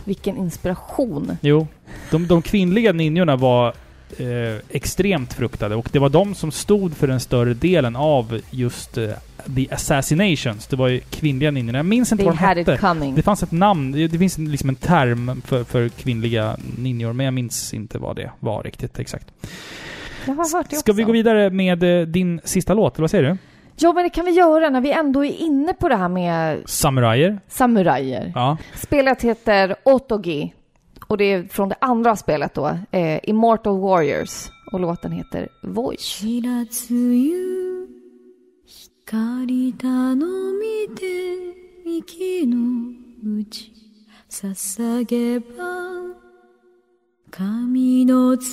[0.04, 1.38] Vilken inspiration.
[1.42, 1.68] Jo.
[2.12, 3.68] De, de kvinnliga ninjorna var
[4.18, 8.98] eh, extremt fruktade och det var de som stod för den större delen av just
[8.98, 9.10] eh,
[9.56, 10.68] the assassinations.
[10.68, 11.80] Det var ju kvinnliga ninjorna.
[11.80, 12.74] Jag minns inte They vad de had hette.
[12.74, 13.16] it coming.
[13.16, 17.24] Det fanns ett namn, det det finns liksom en term för, för kvinnliga ninjor, men
[17.26, 19.28] jag minns inte vad det var riktigt exakt.
[20.26, 20.94] Jag har hört det Ska också.
[20.94, 23.38] vi gå vidare med eh, din sista låt, eller vad säger du?
[23.77, 26.63] Ja, men det kan vi göra när vi ändå är inne på det här med
[26.67, 27.41] Samurajer?
[27.49, 28.33] samurajer.
[28.35, 28.57] Ja.
[28.75, 30.55] Spelet heter Otogi.
[31.07, 34.49] Och det är från det andra spelet då, eh, Immortal Warriors.
[34.73, 36.19] Och låten heter Voice.
[36.21, 37.89] 知らずゆ
[38.67, 41.05] 光頼みて
[41.87, 42.59] 息の
[43.41, 43.73] うち
[44.31, 45.45] 捧げば
[47.31, 48.47] 神の剣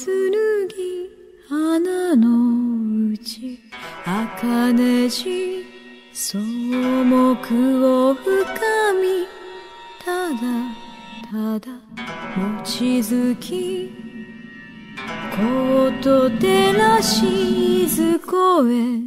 [1.50, 3.58] 花のうち
[4.04, 5.66] 茜地
[6.12, 6.44] 草木
[7.84, 8.44] を深
[9.02, 9.26] み
[10.04, 10.38] ただ
[11.28, 11.72] ただ
[12.36, 13.90] 望月
[15.32, 19.00] こと照らしいずこへ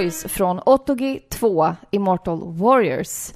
[0.00, 3.32] Voice från Otogi 2 Immortal Warriors.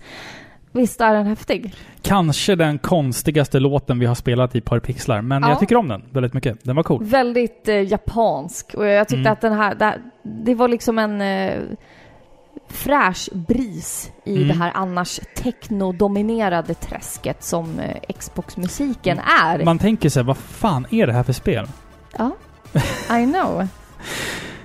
[0.72, 1.74] Visst är den häftig?
[2.02, 5.48] Kanske den konstigaste låten vi har spelat i Par Pixlar, men Ja.
[5.48, 6.58] jag tycker om den väldigt mycket.
[6.64, 7.04] Den var cool.
[7.04, 9.32] Väldigt eh, japansk och jag tyckte Mm.
[9.32, 11.62] att den här, det, här- det var liksom en eh,
[12.68, 14.48] fräsch bris i Mm.
[14.48, 19.64] det här annars technodominerade träsket som eh, Xbox-musiken är.
[19.64, 21.66] Man tänker sig, vad fan är det här för spel?
[22.18, 22.30] Ja,
[23.20, 23.68] I know.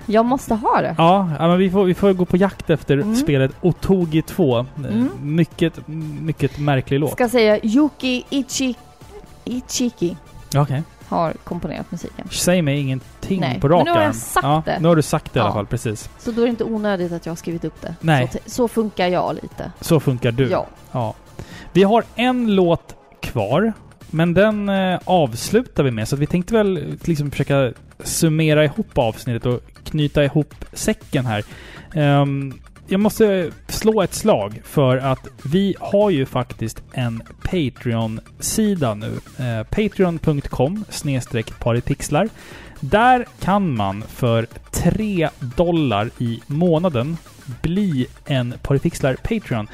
[0.06, 0.94] Jag måste ha det.
[0.98, 3.14] Ja, ja men vi får, vi får gå på jakt efter Mm.
[3.16, 4.66] spelet Otogi 2.
[4.78, 5.08] Mm.
[5.22, 5.86] Mycket,
[6.22, 7.12] mycket märklig låt.
[7.12, 8.74] Ska säga Yuki Ichi,
[9.44, 10.16] Ichiki
[10.56, 10.82] Okej.
[11.08, 12.28] har komponerat musiken.
[12.30, 14.14] Säg mig ingenting Nej, på rak men nu har jag arm.
[14.14, 14.78] sagt ja, det.
[14.80, 15.54] Nu har du sagt det i alla Ja.
[15.54, 16.10] fall, precis.
[16.18, 17.94] Så då är det inte onödigt att jag har skrivit upp det.
[18.00, 18.28] Nej.
[18.32, 19.72] Så, så funkar jag lite.
[19.80, 20.48] Så funkar du.
[20.50, 20.66] Ja.
[20.92, 21.14] Ja.
[21.72, 23.72] Vi har en låt kvar
[24.10, 26.08] men den eh, avslutar vi med.
[26.08, 27.72] Så vi tänkte väl liksom försöka
[28.04, 31.44] summera ihop avsnittet och knyta ihop säcken här.
[31.94, 39.12] Um, jag måste slå ett slag för att vi har ju faktiskt en Patreon-sida nu.
[39.38, 42.28] Eh, Patreon.com snedstreck paripixlar.
[42.80, 47.16] Där kan man för 3 dollar i månaden
[47.62, 49.68] bli en Paripixlar Patreon.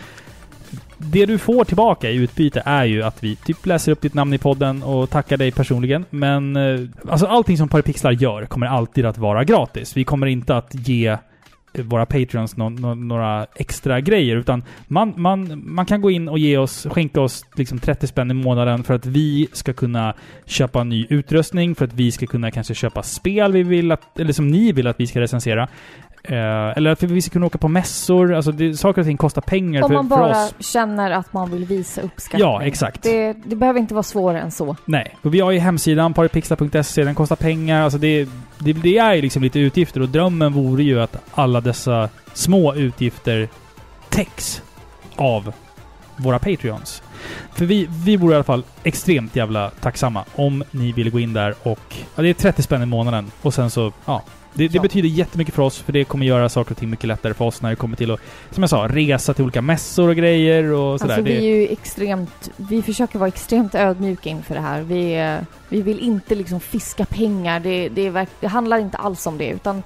[0.99, 4.35] Det du får tillbaka i utbyte är ju att vi typ läser upp ditt namn
[4.35, 6.05] i podden och tackar dig personligen.
[6.11, 9.97] Men eh, alltså allting som Paripixlar gör kommer alltid att vara gratis.
[9.97, 14.37] Vi kommer inte att ge eh, våra Patreons no, no, några extra grejer.
[14.37, 18.31] Utan man, man, man kan gå in och ge oss, skänka oss liksom 30 spänn
[18.31, 20.15] i månaden för att vi ska kunna
[20.47, 24.33] köpa ny utrustning, för att vi ska kunna kanske köpa spel vi vill att, eller
[24.33, 25.69] som ni vill att vi ska recensera.
[26.29, 28.35] Eh, eller att vi ska kunna åka på mässor.
[28.35, 30.55] Alltså det, saker och ting kostar pengar Om för, man för bara oss.
[30.59, 32.49] känner att man vill visa uppskattning.
[32.49, 33.03] Ja, exakt.
[33.03, 34.77] Det, det behöver inte vara svårare än så.
[34.85, 35.17] Nej.
[35.23, 37.83] Och vi har ju hemsidan paripixlar.se, den kostar pengar.
[37.83, 38.29] Alltså det,
[38.59, 42.75] det, det är ju liksom lite utgifter och drömmen vore ju att alla dessa små
[42.75, 43.49] utgifter
[44.09, 44.63] täcks
[45.17, 45.53] av
[46.17, 47.03] våra Patreons.
[47.55, 51.33] För vi, vi vore i alla fall extremt jävla tacksamma om ni ville gå in
[51.33, 51.97] där och...
[52.17, 54.23] Ja, det är 30 spänn i månaden och sen så, ja.
[54.57, 57.35] Det, det betyder jättemycket för oss, för det kommer göra saker och ting mycket lättare
[57.35, 58.21] för oss när det kommer till att,
[58.51, 61.15] som jag sa, resa till olika mässor och grejer och sådär.
[61.15, 64.81] Alltså vi är ju extremt, vi försöker vara extremt ödmjuka inför det här.
[64.81, 65.37] Vi, eh,
[65.69, 69.49] vi vill inte liksom fiska pengar, det, det, är det handlar inte alls om det
[69.49, 69.83] utan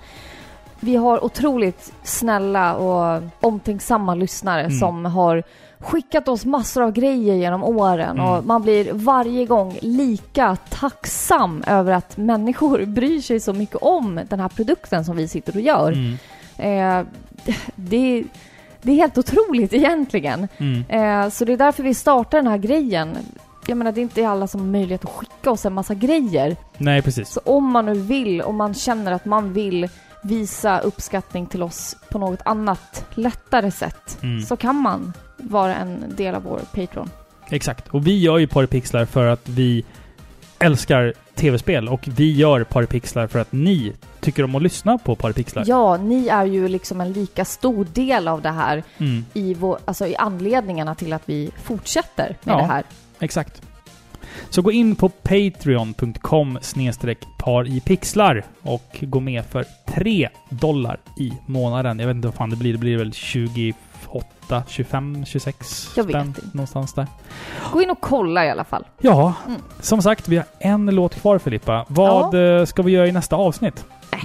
[0.80, 4.78] vi har otroligt snälla och omtänksamma lyssnare Mm.
[4.78, 5.42] som har
[5.80, 8.26] skickat oss massor av grejer genom åren Mm.
[8.26, 14.20] och man blir varje gång lika tacksam över att människor bryr sig så mycket om
[14.28, 15.92] den här produkten som vi sitter och gör.
[15.92, 16.16] mm,
[16.58, 17.06] Eh,
[17.74, 18.24] det,
[18.82, 20.48] det är helt otroligt egentligen.
[20.58, 20.84] mm.
[20.88, 23.16] Eh, så det är därför vi startar den här grejen.
[23.66, 26.56] Jag menar, det är inte alla som har möjlighet att skicka oss en massa grejer.
[26.78, 27.28] Nej, precis.
[27.28, 29.88] Så om man nu vill, om man känner att man vill
[30.22, 34.42] visa uppskattning till oss på något annat, lättare sätt, Mm.
[34.42, 37.10] så kan man vara en del av vår Patreon.
[37.48, 37.88] Exakt.
[37.88, 39.84] Och vi gör ju Paripixlar för att vi
[40.58, 45.64] älskar tv-spel och vi gör Paripixlar för att ni tycker om att lyssna på Paripixlar.
[45.66, 49.78] Ja, ni är ju liksom en lika stor del av det här Mm, i, vår,
[49.84, 52.58] alltså i anledningarna till att vi fortsätter med Ja.
[52.58, 52.84] det här.
[53.18, 53.62] exakt.
[54.50, 56.58] Så gå in på patreon.com
[57.38, 61.98] par i pixlar och gå med för 3 dollar i månaden.
[61.98, 62.72] Jag vet inte vad fan det blir.
[62.72, 66.40] Det blir väl 28, 25, 26 Jag vet spänn inte.
[66.52, 67.06] någonstans där.
[67.72, 68.86] Gå in och kolla i alla fall.
[69.00, 69.60] Ja, Mm.
[69.80, 71.84] som sagt, vi har en låt kvar Filippa.
[71.88, 73.84] Vad eh, ska vi göra i nästa avsnitt?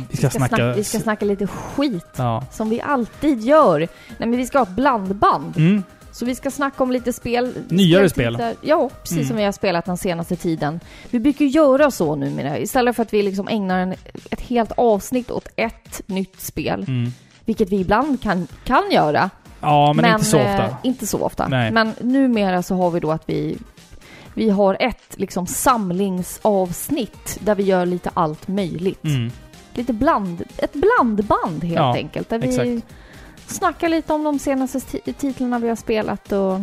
[0.10, 2.06] Vi ska snacka- snacka, vi ska snacka lite skit.
[2.18, 2.44] Ja.
[2.52, 3.80] Som vi alltid gör.
[3.80, 5.58] Nej men vi ska ha ett blandband.
[5.58, 5.84] Mm.
[6.16, 7.54] Så vi ska snacka om lite spel.
[7.70, 8.56] Nyare speltitlar.
[8.62, 9.28] Ja, precis Mm.
[9.28, 10.80] som vi har spelat den senaste tiden.
[11.10, 12.58] Vi brukar göra så numera.
[12.60, 13.92] Istället för att vi liksom ägnar en,
[14.32, 16.86] ett helt avsnitt åt ett nytt spel.
[16.88, 17.12] Mm.
[17.46, 19.30] Vilket vi ibland kan, kan göra.
[19.62, 20.78] Ja, men, inte så eh, ofta.
[20.84, 21.48] inte så ofta.
[21.48, 21.72] Nej.
[21.72, 23.58] Men numera så har vi då att vi
[24.34, 29.04] vi har ett liksom samlingsavsnitt där vi gör lite allt möjligt.
[29.04, 29.32] Mm.
[29.74, 32.30] Lite bland, ett blandband helt Ja, enkelt.
[32.30, 32.96] Där vi exakt.
[33.48, 36.60] Snackar lite om de senaste ti- titlarna vi har spelat och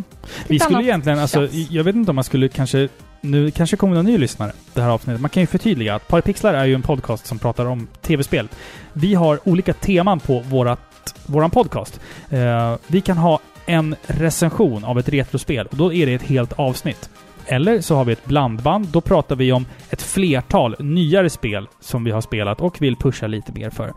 [0.47, 2.89] Vi skulle annat egentligen, alltså, jag vet inte om man skulle kanske...
[3.21, 5.21] Nu kanske kommer någon ny lyssnare, det här avsnittet.
[5.21, 8.47] Man kan ju förtydliga att Paripixlar är ju en podcast som pratar om tv-spel.
[8.93, 11.99] Vi har olika teman på vårat, våran podcast.
[12.29, 16.53] Eh, vi kan ha en recension av ett retrospel och då är det ett helt
[16.53, 17.09] avsnitt.
[17.45, 18.87] Eller så har vi ett blandband.
[18.87, 23.27] Då pratar vi om ett flertal nyare spel som vi har spelat och vill pusha
[23.27, 23.93] lite mer för.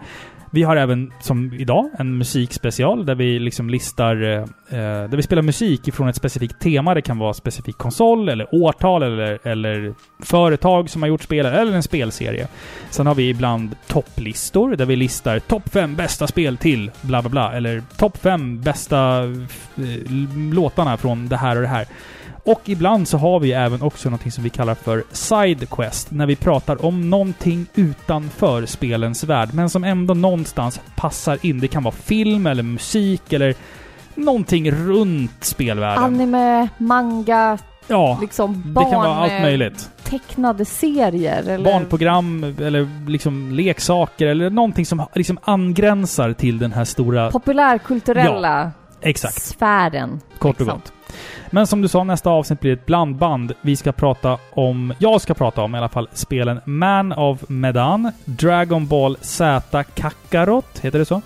[0.57, 4.23] Vi har även, som idag, en musikspecial där vi liksom listar...
[4.23, 4.39] Eh,
[4.79, 6.95] eh, där vi spelar musik ifrån ett specifikt tema.
[6.95, 11.73] Det kan vara specifik konsol, eller årtal, eller, eller företag som har gjort spel, eller
[11.73, 12.49] en spelserie.
[12.91, 17.31] Sen har vi ibland topplistor där vi listar topp fem bästa spel till bla bla
[17.31, 17.53] bla.
[17.53, 19.23] Eller topp fem bästa
[19.77, 20.13] eh,
[20.53, 21.87] låtarna från det här och det här.
[22.47, 26.37] Och ibland så har vi även också något som vi kallar för Sidequest, när vi
[26.37, 31.61] pratar om någonting utanför spelens värld, men som ändå någonstans passar in.
[31.61, 33.55] Det kan vara film eller musik eller
[34.15, 36.05] någonting runt spelvärlden.
[36.05, 38.91] anime, manga, ja, liksom det barn...
[38.91, 39.91] kan vara allt eh, möjligt.
[40.05, 41.65] Tecknade serier eller...
[41.65, 47.31] Barnprogram eller liksom leksaker eller någonting som liksom angränsar till den här stora...
[47.31, 49.43] Populärkulturella Exakt.
[49.43, 50.21] sfären.
[50.39, 50.79] Kort och liksom.
[50.79, 50.93] gott.
[51.51, 53.53] Men som du sa, nästa avsnitt blir ett blandband.
[53.61, 58.13] Vi ska prata om, jag ska prata om i alla fall, spelen Man of Medan,
[58.25, 61.23] Dragon Ball Z Kakarot, heter det så?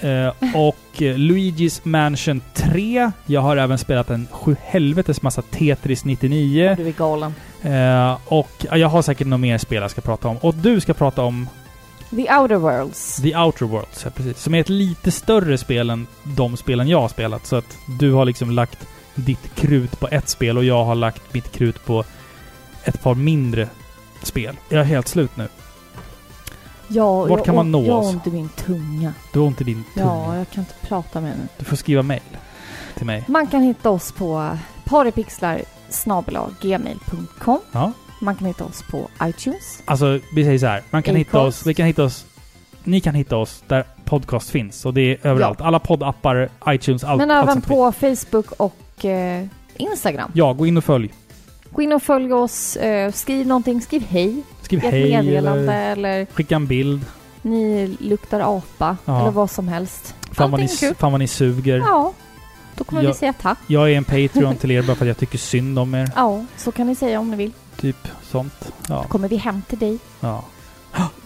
[0.00, 3.10] Eh, och Luigi's Mansion 3.
[3.26, 6.74] Jag har även spelat en sjuhelvetes massa Tetris 99.
[6.78, 7.34] Du är galen.
[7.62, 10.36] Eh, och ja, jag har säkert något mer spel jag ska prata om.
[10.36, 11.48] Och du ska prata om
[12.10, 13.16] The Outer Worlds.
[13.16, 14.38] The Outer Worlds, ja, precis.
[14.38, 17.46] Som är ett lite större spel än de spelen jag har spelat.
[17.46, 18.86] Så att du har liksom lagt
[19.16, 22.04] ditt krut på ett spel och jag har lagt mitt krut på
[22.84, 23.68] ett par mindre
[24.22, 24.56] spel.
[24.68, 25.48] Jag är helt slut nu.
[26.88, 28.14] Ja, Vart jag, kan man nå Jag har oss?
[28.14, 29.12] ont i min tunga.
[29.32, 30.06] Du har ont i din tunga.
[30.06, 31.48] Ja, jag kan inte prata med nu.
[31.58, 32.20] Du får skriva mail
[32.96, 33.24] till mig.
[33.28, 35.60] Man kan hitta oss på paripixlar
[36.60, 37.60] gmail.com.
[37.72, 37.92] Ja.
[38.20, 39.82] Man kan hitta oss på iTunes.
[39.84, 40.82] Alltså, vi säger så här.
[40.90, 41.66] Man kan hitta oss...
[41.66, 42.26] Vi kan hitta oss...
[42.84, 44.86] Ni kan hitta oss där podcast finns.
[44.86, 45.60] Och det är överallt.
[45.60, 47.18] Alla poddappar, iTunes, allt.
[47.18, 48.74] Men allt även sånt på Facebook och
[49.04, 49.44] eh,
[49.76, 50.30] Instagram.
[50.34, 51.14] Ja, gå in och följ.
[51.70, 52.76] Gå in och följ oss.
[52.76, 53.80] Eh, skriv någonting.
[53.80, 57.04] Skriv hej Skriv ett hej meddelande eller eller skicka en bild.
[57.42, 59.20] ni luktar apa Ja.
[59.20, 60.14] eller vad som helst.
[60.32, 60.94] Fan vad, ni, kul.
[60.94, 61.78] fan vad ni suger.
[61.78, 62.12] Ja,
[62.74, 63.08] då kommer Ja.
[63.08, 63.58] vi säga tack.
[63.66, 66.10] Jag är en Patreon till er bara för att jag tycker synd om er.
[66.16, 67.52] Ja, så kan ni säga om ni vill.
[67.80, 68.72] Typ sånt.
[68.88, 69.02] Ja.
[69.02, 69.98] Då kommer vi hem till dig.
[70.20, 70.44] ja.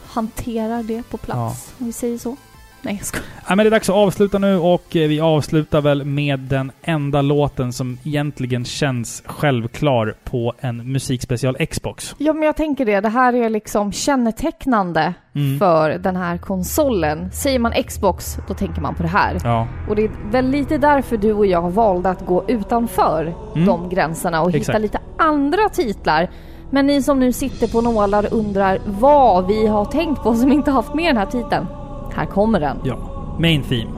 [0.06, 1.72] Hanterar det på plats.
[1.78, 2.36] Om vi säger så.
[2.82, 3.26] Nej, jag skojar.
[3.48, 6.72] Ja, men det är dags att avsluta nu och eh, vi avslutar väl med den
[6.82, 12.14] enda låten som egentligen känns självklar på en musikspecial Xbox.
[12.18, 13.00] Ja, men jag tänker det.
[13.00, 15.58] Det här är liksom kännetecknande Mm.
[15.58, 17.30] för den här konsolen.
[17.32, 19.38] Säger man Xbox, då tänker man på det här.
[19.44, 19.66] Ja.
[19.88, 23.66] Och det är väl lite därför du och jag valde att gå utanför Mm.
[23.66, 24.80] de gränserna och hitta Exakt.
[24.80, 26.30] lite andra titlar.
[26.70, 30.70] Men ni som nu sitter på nålar undrar vad vi har tänkt på som inte
[30.70, 31.66] haft med den här titeln.
[32.14, 32.76] Här kommer den.
[32.84, 32.96] ja.
[33.38, 33.90] Main theme,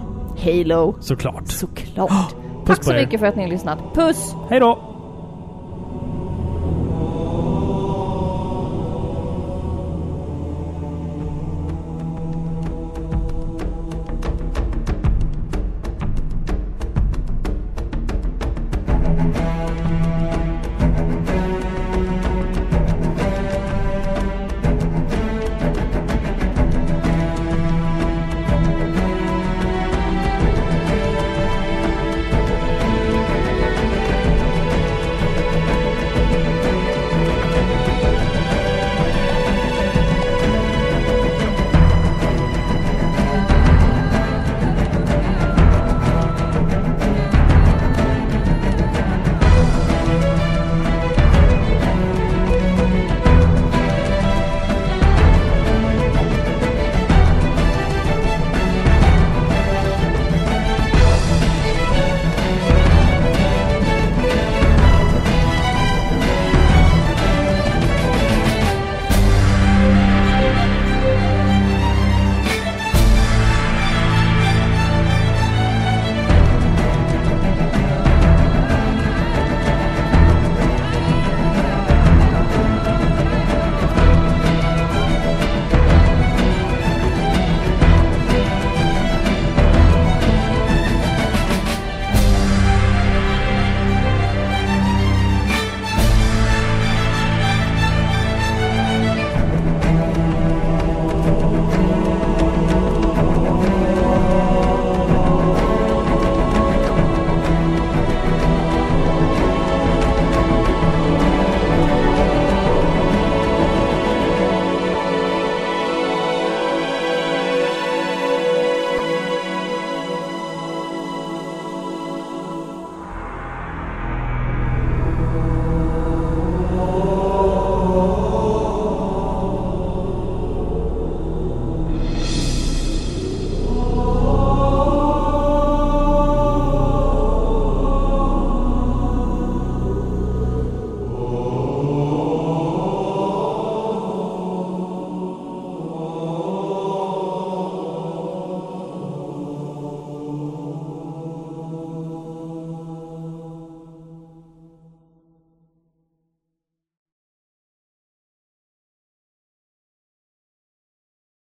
[0.44, 0.94] Halo.
[1.00, 1.48] såklart.
[1.48, 2.10] Såklart.
[2.64, 3.78] Puss Tack så mycket för att ni har lyssnat.
[3.94, 4.34] Puss!
[4.50, 4.91] Hej då!